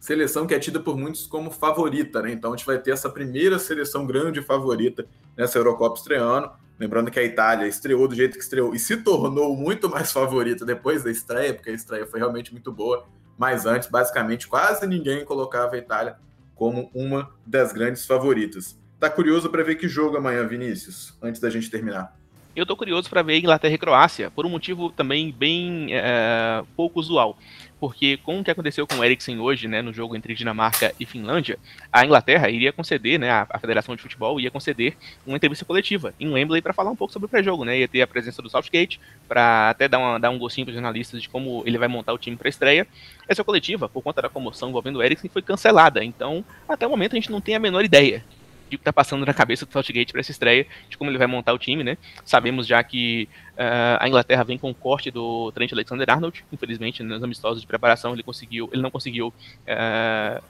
seleção 0.00 0.46
que 0.46 0.54
é 0.54 0.58
tida 0.58 0.80
por 0.80 0.96
muitos 0.96 1.26
como 1.26 1.50
favorita, 1.50 2.22
né? 2.22 2.32
Então 2.32 2.52
a 2.52 2.56
gente 2.56 2.66
vai 2.66 2.78
ter 2.78 2.90
essa 2.90 3.10
primeira 3.10 3.58
seleção 3.58 4.06
grande 4.06 4.42
favorita 4.42 5.06
nessa 5.36 5.58
Eurocopa 5.58 5.98
estreando. 5.98 6.50
Lembrando 6.80 7.10
que 7.10 7.20
a 7.20 7.22
Itália 7.22 7.68
estreou 7.68 8.08
do 8.08 8.14
jeito 8.14 8.38
que 8.38 8.42
estreou 8.42 8.74
e 8.74 8.78
se 8.78 8.96
tornou 8.96 9.54
muito 9.54 9.86
mais 9.90 10.10
favorita 10.10 10.64
depois 10.64 11.04
da 11.04 11.10
estreia, 11.10 11.52
porque 11.52 11.68
a 11.68 11.74
estreia 11.74 12.06
foi 12.06 12.18
realmente 12.18 12.52
muito 12.52 12.72
boa. 12.72 13.06
Mas 13.36 13.66
antes, 13.66 13.90
basicamente, 13.90 14.48
quase 14.48 14.86
ninguém 14.86 15.22
colocava 15.22 15.74
a 15.74 15.78
Itália 15.78 16.16
como 16.54 16.90
uma 16.94 17.30
das 17.46 17.70
grandes 17.74 18.06
favoritas. 18.06 18.80
Tá 18.98 19.10
curioso 19.10 19.50
para 19.50 19.62
ver 19.62 19.74
que 19.74 19.86
jogo 19.88 20.16
amanhã, 20.16 20.46
Vinícius, 20.46 21.14
antes 21.20 21.38
da 21.38 21.50
gente 21.50 21.70
terminar? 21.70 22.18
Eu 22.56 22.64
tô 22.64 22.74
curioso 22.74 23.10
para 23.10 23.22
ver 23.22 23.38
Inglaterra 23.38 23.74
e 23.74 23.78
Croácia, 23.78 24.30
por 24.30 24.46
um 24.46 24.50
motivo 24.50 24.90
também 24.90 25.32
bem 25.32 25.88
é, 25.94 26.64
pouco 26.74 26.98
usual 26.98 27.36
porque 27.80 28.18
com 28.18 28.38
o 28.38 28.44
que 28.44 28.50
aconteceu 28.50 28.86
com 28.86 28.96
o 28.96 29.04
Eriksen 29.04 29.40
hoje, 29.40 29.66
né, 29.66 29.80
no 29.80 29.92
jogo 29.92 30.14
entre 30.14 30.34
Dinamarca 30.34 30.94
e 31.00 31.06
Finlândia, 31.06 31.58
a 31.90 32.04
Inglaterra 32.04 32.50
iria 32.50 32.72
conceder, 32.72 33.18
né, 33.18 33.30
a, 33.30 33.58
Federação 33.58 33.96
de 33.96 34.02
Futebol 34.02 34.38
ia 34.38 34.50
conceder 34.50 34.94
uma 35.26 35.36
entrevista 35.36 35.64
coletiva 35.64 36.12
em 36.20 36.28
Wembley 36.28 36.60
para 36.60 36.74
falar 36.74 36.90
um 36.90 36.96
pouco 36.96 37.12
sobre 37.12 37.26
o 37.26 37.28
pré-jogo, 37.28 37.64
né, 37.64 37.78
ia 37.78 37.88
ter 37.88 38.02
a 38.02 38.06
presença 38.06 38.42
do 38.42 38.50
Southgate 38.50 39.00
para 39.26 39.70
até 39.70 39.88
dar, 39.88 39.98
uma, 39.98 40.20
dar 40.20 40.30
um 40.30 40.38
gostinho 40.38 40.66
para 40.66 40.72
os 40.72 40.74
jornalistas 40.74 41.22
de 41.22 41.28
como 41.28 41.62
ele 41.64 41.78
vai 41.78 41.88
montar 41.88 42.12
o 42.12 42.18
time 42.18 42.36
para 42.36 42.48
estreia. 42.48 42.86
Essa 43.26 43.42
coletiva, 43.42 43.88
por 43.88 44.02
conta 44.02 44.20
da 44.20 44.28
comoção 44.28 44.68
envolvendo 44.68 44.96
o 44.96 45.02
Eriksen, 45.02 45.30
foi 45.30 45.40
cancelada, 45.40 46.04
então 46.04 46.44
até 46.68 46.86
o 46.86 46.90
momento 46.90 47.12
a 47.12 47.16
gente 47.16 47.30
não 47.30 47.40
tem 47.40 47.54
a 47.54 47.58
menor 47.58 47.84
ideia 47.84 48.22
de 48.70 48.76
que 48.78 48.82
está 48.82 48.92
passando 48.92 49.26
na 49.26 49.34
cabeça 49.34 49.66
do 49.66 49.72
Southgate 49.72 50.12
para 50.12 50.20
essa 50.20 50.30
estreia, 50.30 50.66
de 50.88 50.96
como 50.96 51.10
ele 51.10 51.18
vai 51.18 51.26
montar 51.26 51.52
o 51.52 51.58
time, 51.58 51.82
né? 51.84 51.98
Sabemos 52.24 52.66
já 52.66 52.82
que 52.82 53.28
uh, 53.52 53.98
a 53.98 54.08
Inglaterra 54.08 54.44
vem 54.44 54.56
com 54.56 54.70
o 54.70 54.74
corte 54.74 55.10
do 55.10 55.50
Trent 55.52 55.72
Alexander-Arnold, 55.72 56.44
infelizmente 56.52 57.02
nos 57.02 57.22
amistosos 57.22 57.60
de 57.60 57.66
preparação 57.66 58.12
ele 58.12 58.22
conseguiu, 58.22 58.70
ele 58.72 58.80
não 58.80 58.90
conseguiu 58.90 59.28
uh, 59.28 60.42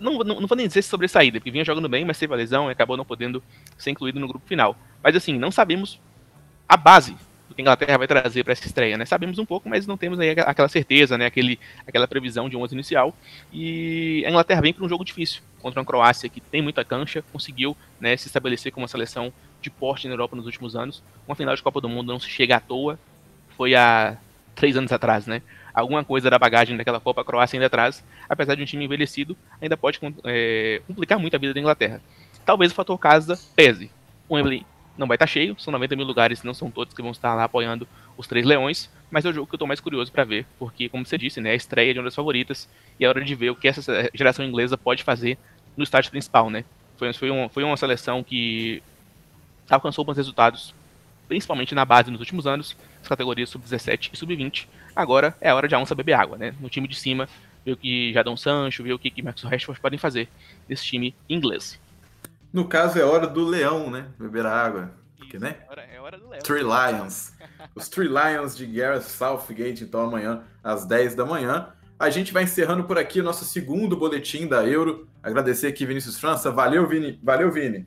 não, 0.00 0.18
não, 0.18 0.40
não 0.40 0.46
vou 0.46 0.56
nem 0.56 0.66
dizer 0.66 0.82
sobre 0.82 1.08
saída, 1.08 1.38
porque 1.38 1.50
vinha 1.50 1.64
jogando 1.64 1.88
bem, 1.88 2.04
mas 2.04 2.18
teve 2.18 2.32
a 2.32 2.36
lesão 2.36 2.68
e 2.68 2.72
acabou 2.72 2.96
não 2.96 3.04
podendo 3.04 3.42
ser 3.76 3.90
incluído 3.90 4.18
no 4.18 4.28
grupo 4.28 4.46
final. 4.46 4.76
Mas 5.02 5.14
assim, 5.14 5.38
não 5.38 5.50
sabemos 5.50 6.00
a 6.68 6.76
base 6.76 7.14
do 7.52 7.54
que 7.54 7.60
a 7.60 7.64
Inglaterra 7.64 7.98
vai 7.98 8.06
trazer 8.06 8.42
para 8.42 8.52
essa 8.52 8.66
estreia, 8.66 8.96
né? 8.96 9.04
Sabemos 9.04 9.38
um 9.38 9.44
pouco, 9.44 9.68
mas 9.68 9.86
não 9.86 9.96
temos 9.96 10.18
aí 10.18 10.30
aquela 10.30 10.68
certeza, 10.68 11.16
né? 11.16 11.26
Aquele, 11.26 11.60
aquela 11.86 12.08
previsão 12.08 12.48
de 12.48 12.56
um 12.56 12.62
11 12.62 12.74
inicial. 12.74 13.14
E 13.52 14.24
a 14.26 14.30
Inglaterra 14.30 14.60
vem 14.60 14.72
para 14.72 14.84
um 14.84 14.88
jogo 14.88 15.04
difícil 15.04 15.42
contra 15.60 15.78
uma 15.78 15.86
Croácia 15.86 16.28
que 16.28 16.40
tem 16.40 16.60
muita 16.60 16.84
cancha, 16.84 17.22
conseguiu 17.32 17.76
né, 18.00 18.16
se 18.16 18.26
estabelecer 18.26 18.72
como 18.72 18.82
uma 18.82 18.88
seleção 18.88 19.32
de 19.60 19.70
porte 19.70 20.08
na 20.08 20.14
Europa 20.14 20.34
nos 20.34 20.46
últimos 20.46 20.74
anos. 20.74 21.02
Uma 21.28 21.36
final 21.36 21.54
de 21.54 21.62
Copa 21.62 21.80
do 21.80 21.88
Mundo 21.88 22.12
não 22.12 22.18
se 22.18 22.28
chega 22.28 22.56
à 22.56 22.60
toa, 22.60 22.98
foi 23.56 23.74
há 23.74 24.16
três 24.54 24.76
anos 24.76 24.90
atrás, 24.90 25.26
né? 25.26 25.42
Alguma 25.72 26.04
coisa 26.04 26.28
da 26.28 26.38
bagagem 26.38 26.76
daquela 26.76 27.00
Copa 27.00 27.20
a 27.20 27.24
Croácia 27.24 27.56
ainda 27.56 27.66
atrás, 27.66 28.04
apesar 28.28 28.54
de 28.54 28.62
um 28.62 28.66
time 28.66 28.84
envelhecido, 28.84 29.36
ainda 29.60 29.76
pode 29.76 30.00
é, 30.24 30.82
complicar 30.86 31.18
muito 31.18 31.34
a 31.34 31.38
vida 31.38 31.54
da 31.54 31.60
Inglaterra. 31.60 32.00
Talvez 32.44 32.72
o 32.72 32.74
fator 32.74 32.98
casa 32.98 33.38
pese. 33.54 33.90
O 34.28 34.34
Wembley 34.34 34.66
não 34.96 35.06
vai 35.06 35.16
estar 35.16 35.26
cheio, 35.26 35.56
são 35.58 35.72
90 35.72 35.96
mil 35.96 36.06
lugares, 36.06 36.42
não 36.42 36.54
são 36.54 36.70
todos 36.70 36.94
que 36.94 37.02
vão 37.02 37.10
estar 37.10 37.34
lá 37.34 37.44
apoiando 37.44 37.88
os 38.16 38.26
Três 38.26 38.44
Leões, 38.44 38.90
mas 39.10 39.24
é 39.24 39.28
o 39.28 39.32
jogo 39.32 39.46
que 39.46 39.54
eu 39.54 39.56
estou 39.56 39.68
mais 39.68 39.80
curioso 39.80 40.12
para 40.12 40.24
ver, 40.24 40.46
porque, 40.58 40.88
como 40.88 41.04
você 41.04 41.16
disse, 41.16 41.40
né, 41.40 41.50
é 41.50 41.52
a 41.52 41.56
estreia 41.56 41.92
de 41.92 41.98
uma 41.98 42.04
das 42.04 42.14
favoritas, 42.14 42.68
e 42.98 43.04
é 43.04 43.08
hora 43.08 43.24
de 43.24 43.34
ver 43.34 43.50
o 43.50 43.56
que 43.56 43.68
essa 43.68 44.10
geração 44.14 44.44
inglesa 44.44 44.76
pode 44.76 45.02
fazer 45.02 45.38
no 45.76 45.84
estádio 45.84 46.10
principal, 46.10 46.50
né? 46.50 46.64
Foi, 46.96 47.12
foi, 47.12 47.30
uma, 47.30 47.48
foi 47.48 47.64
uma 47.64 47.76
seleção 47.76 48.22
que 48.22 48.82
alcançou 49.68 50.04
bons 50.04 50.16
resultados, 50.16 50.74
principalmente 51.26 51.74
na 51.74 51.84
base 51.84 52.10
nos 52.10 52.20
últimos 52.20 52.46
anos, 52.46 52.76
as 53.00 53.08
categorias 53.08 53.48
sub-17 53.48 54.10
e 54.12 54.16
sub-20. 54.16 54.66
Agora 54.94 55.34
é 55.40 55.50
a 55.50 55.54
hora 55.54 55.66
de 55.66 55.74
a 55.74 55.78
onça 55.78 55.94
beber 55.94 56.12
água, 56.12 56.36
né? 56.36 56.54
No 56.60 56.68
time 56.68 56.86
de 56.86 56.94
cima, 56.94 57.28
ver 57.64 57.72
o 57.72 57.76
que 57.76 58.12
Jadon 58.12 58.36
Sancho, 58.36 58.82
ver 58.82 58.92
o 58.92 58.98
que, 58.98 59.10
que 59.10 59.22
Marcos 59.22 59.42
Rashford 59.42 59.80
podem 59.80 59.98
fazer 59.98 60.28
desse 60.68 60.84
time 60.84 61.14
inglês. 61.28 61.80
No 62.52 62.66
caso, 62.66 62.98
é 62.98 63.04
hora 63.04 63.26
do 63.26 63.44
leão, 63.44 63.90
né? 63.90 64.08
Beber 64.18 64.44
água. 64.44 64.92
Porque, 65.16 65.38
né? 65.38 65.56
É 65.66 65.70
hora, 65.70 65.82
é 65.82 66.00
hora 66.00 66.18
do 66.18 66.28
leão. 66.28 66.42
Three 66.42 66.62
Lions. 66.62 67.32
Os 67.74 67.88
Three 67.88 68.08
Lions 68.08 68.56
de 68.56 68.66
Gareth 68.66 69.02
Southgate, 69.02 69.84
então, 69.84 70.02
amanhã, 70.02 70.42
às 70.62 70.84
10 70.84 71.14
da 71.14 71.24
manhã. 71.24 71.72
A 71.98 72.10
gente 72.10 72.32
vai 72.32 72.42
encerrando 72.42 72.84
por 72.84 72.98
aqui 72.98 73.20
o 73.20 73.24
nosso 73.24 73.44
segundo 73.44 73.96
boletim 73.96 74.46
da 74.46 74.66
Euro. 74.66 75.08
Agradecer 75.22 75.68
aqui, 75.68 75.86
Vinícius 75.86 76.18
França. 76.18 76.50
Valeu, 76.50 76.86
Vini. 76.86 77.18
Valeu, 77.22 77.50
Vini. 77.50 77.86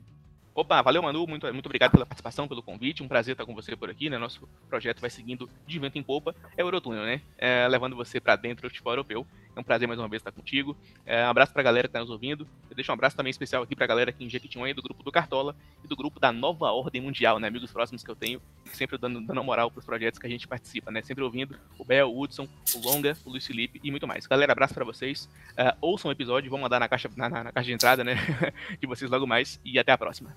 Opa, 0.56 0.80
valeu 0.80 1.02
Manu, 1.02 1.26
muito, 1.26 1.46
muito 1.52 1.66
obrigado 1.66 1.90
pela 1.90 2.06
participação, 2.06 2.48
pelo 2.48 2.62
convite, 2.62 3.02
um 3.02 3.08
prazer 3.08 3.32
estar 3.32 3.44
com 3.44 3.54
você 3.54 3.76
por 3.76 3.90
aqui, 3.90 4.08
né? 4.08 4.16
Nosso 4.16 4.48
projeto 4.70 5.02
vai 5.02 5.10
seguindo 5.10 5.50
de 5.66 5.78
vento 5.78 5.98
em 5.98 6.02
popa, 6.02 6.34
é 6.56 6.64
o 6.64 6.66
Eurotúnel, 6.66 7.04
né? 7.04 7.20
É, 7.36 7.68
levando 7.68 7.94
você 7.94 8.18
para 8.18 8.36
dentro 8.36 8.66
do 8.66 8.70
futebol 8.70 8.94
europeu. 8.94 9.26
É 9.56 9.60
um 9.60 9.64
prazer 9.64 9.88
mais 9.88 9.98
uma 9.98 10.06
vez 10.06 10.20
estar 10.20 10.30
contigo. 10.30 10.76
É, 11.06 11.24
um 11.24 11.30
abraço 11.30 11.50
para 11.50 11.62
a 11.62 11.64
galera 11.64 11.88
que 11.88 11.90
está 11.90 12.00
nos 12.00 12.10
ouvindo. 12.10 12.46
Eu 12.68 12.76
deixo 12.76 12.92
um 12.92 12.94
abraço 12.94 13.16
também 13.16 13.30
especial 13.30 13.62
aqui 13.62 13.74
para 13.74 13.86
a 13.86 13.88
galera 13.88 14.10
aqui 14.10 14.22
em 14.22 14.28
Jequitinhonha, 14.28 14.74
do 14.74 14.82
grupo 14.82 15.02
do 15.02 15.10
Cartola 15.10 15.56
e 15.82 15.88
do 15.88 15.96
grupo 15.96 16.20
da 16.20 16.30
Nova 16.30 16.70
Ordem 16.72 17.00
Mundial, 17.00 17.38
né? 17.38 17.48
Amigos 17.48 17.72
próximos 17.72 18.04
que 18.04 18.10
eu 18.10 18.14
tenho, 18.14 18.38
sempre 18.66 18.98
dando, 18.98 19.18
dando 19.22 19.42
moral 19.42 19.70
para 19.70 19.78
os 19.78 19.86
projetos 19.86 20.20
que 20.20 20.26
a 20.26 20.30
gente 20.30 20.46
participa, 20.46 20.90
né? 20.90 21.00
Sempre 21.00 21.24
ouvindo 21.24 21.58
o 21.78 21.84
Bel, 21.86 22.12
o 22.12 22.20
Hudson, 22.20 22.46
o 22.74 22.78
Longa, 22.86 23.16
o 23.24 23.30
Luiz 23.30 23.46
Felipe 23.46 23.80
e 23.82 23.90
muito 23.90 24.06
mais. 24.06 24.26
Galera, 24.26 24.52
abraço 24.52 24.74
para 24.74 24.84
vocês. 24.84 25.24
Uh, 25.52 25.74
ouçam 25.80 26.10
o 26.10 26.12
episódio, 26.12 26.50
vão 26.50 26.60
mandar 26.60 26.78
na 26.78 26.86
caixa, 26.86 27.10
na, 27.16 27.30
na, 27.30 27.44
na 27.44 27.52
caixa 27.52 27.68
de 27.68 27.72
entrada, 27.72 28.04
né? 28.04 28.16
de 28.78 28.86
vocês 28.86 29.10
logo 29.10 29.26
mais 29.26 29.58
e 29.64 29.78
até 29.78 29.90
a 29.90 29.96
próxima. 29.96 30.36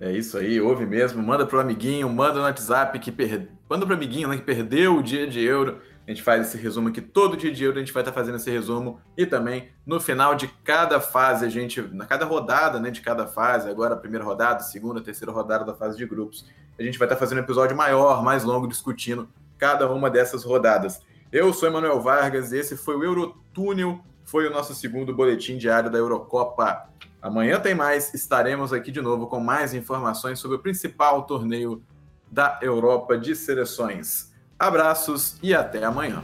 É 0.00 0.10
isso 0.12 0.38
aí, 0.38 0.58
ouve 0.60 0.84
mesmo. 0.84 1.22
Manda 1.22 1.46
pro 1.46 1.60
amiguinho, 1.60 2.08
manda 2.08 2.34
no 2.34 2.42
WhatsApp 2.42 2.98
que 2.98 3.12
per... 3.12 3.48
manda 3.68 3.84
pro 3.84 3.94
amiguinho 3.94 4.28
né, 4.28 4.36
que 4.36 4.42
perdeu 4.42 4.96
o 4.96 5.02
dia 5.02 5.26
de 5.26 5.40
euro. 5.40 5.80
A 6.10 6.12
gente 6.12 6.24
faz 6.24 6.48
esse 6.48 6.58
resumo 6.58 6.88
aqui 6.88 7.00
todo 7.00 7.36
dia 7.36 7.52
de 7.52 7.62
euro, 7.62 7.76
a 7.76 7.80
gente 7.80 7.92
vai 7.92 8.00
estar 8.00 8.12
fazendo 8.12 8.34
esse 8.34 8.50
resumo 8.50 9.00
e 9.16 9.24
também 9.24 9.68
no 9.86 10.00
final 10.00 10.34
de 10.34 10.48
cada 10.64 11.00
fase, 11.00 11.44
a 11.44 11.48
gente, 11.48 11.80
na 11.80 12.04
cada 12.04 12.24
rodada, 12.24 12.80
né, 12.80 12.90
de 12.90 13.00
cada 13.00 13.28
fase, 13.28 13.70
agora 13.70 13.94
a 13.94 13.96
primeira 13.96 14.24
rodada, 14.24 14.58
segunda, 14.64 15.00
terceira 15.00 15.30
rodada 15.30 15.64
da 15.64 15.72
fase 15.72 15.96
de 15.96 16.04
grupos, 16.04 16.44
a 16.76 16.82
gente 16.82 16.98
vai 16.98 17.06
estar 17.06 17.16
fazendo 17.16 17.38
um 17.38 17.42
episódio 17.42 17.76
maior, 17.76 18.24
mais 18.24 18.42
longo, 18.42 18.66
discutindo 18.66 19.28
cada 19.56 19.88
uma 19.88 20.10
dessas 20.10 20.42
rodadas. 20.42 21.00
Eu 21.30 21.52
sou 21.52 21.68
Emanuel 21.68 22.00
Vargas 22.00 22.50
e 22.50 22.58
esse 22.58 22.76
foi 22.76 22.96
o 22.96 23.04
Eurotúnel, 23.04 24.00
foi 24.24 24.48
o 24.48 24.50
nosso 24.50 24.74
segundo 24.74 25.14
boletim 25.14 25.56
diário 25.58 25.92
da 25.92 25.98
Eurocopa. 25.98 26.90
Amanhã 27.22 27.60
tem 27.60 27.76
mais, 27.76 28.12
estaremos 28.14 28.72
aqui 28.72 28.90
de 28.90 29.00
novo 29.00 29.28
com 29.28 29.38
mais 29.38 29.74
informações 29.74 30.40
sobre 30.40 30.56
o 30.56 30.60
principal 30.60 31.22
torneio 31.22 31.80
da 32.28 32.58
Europa 32.60 33.16
de 33.16 33.36
seleções. 33.36 34.29
Abraços 34.60 35.36
e 35.42 35.54
até 35.54 35.82
amanhã. 35.82 36.22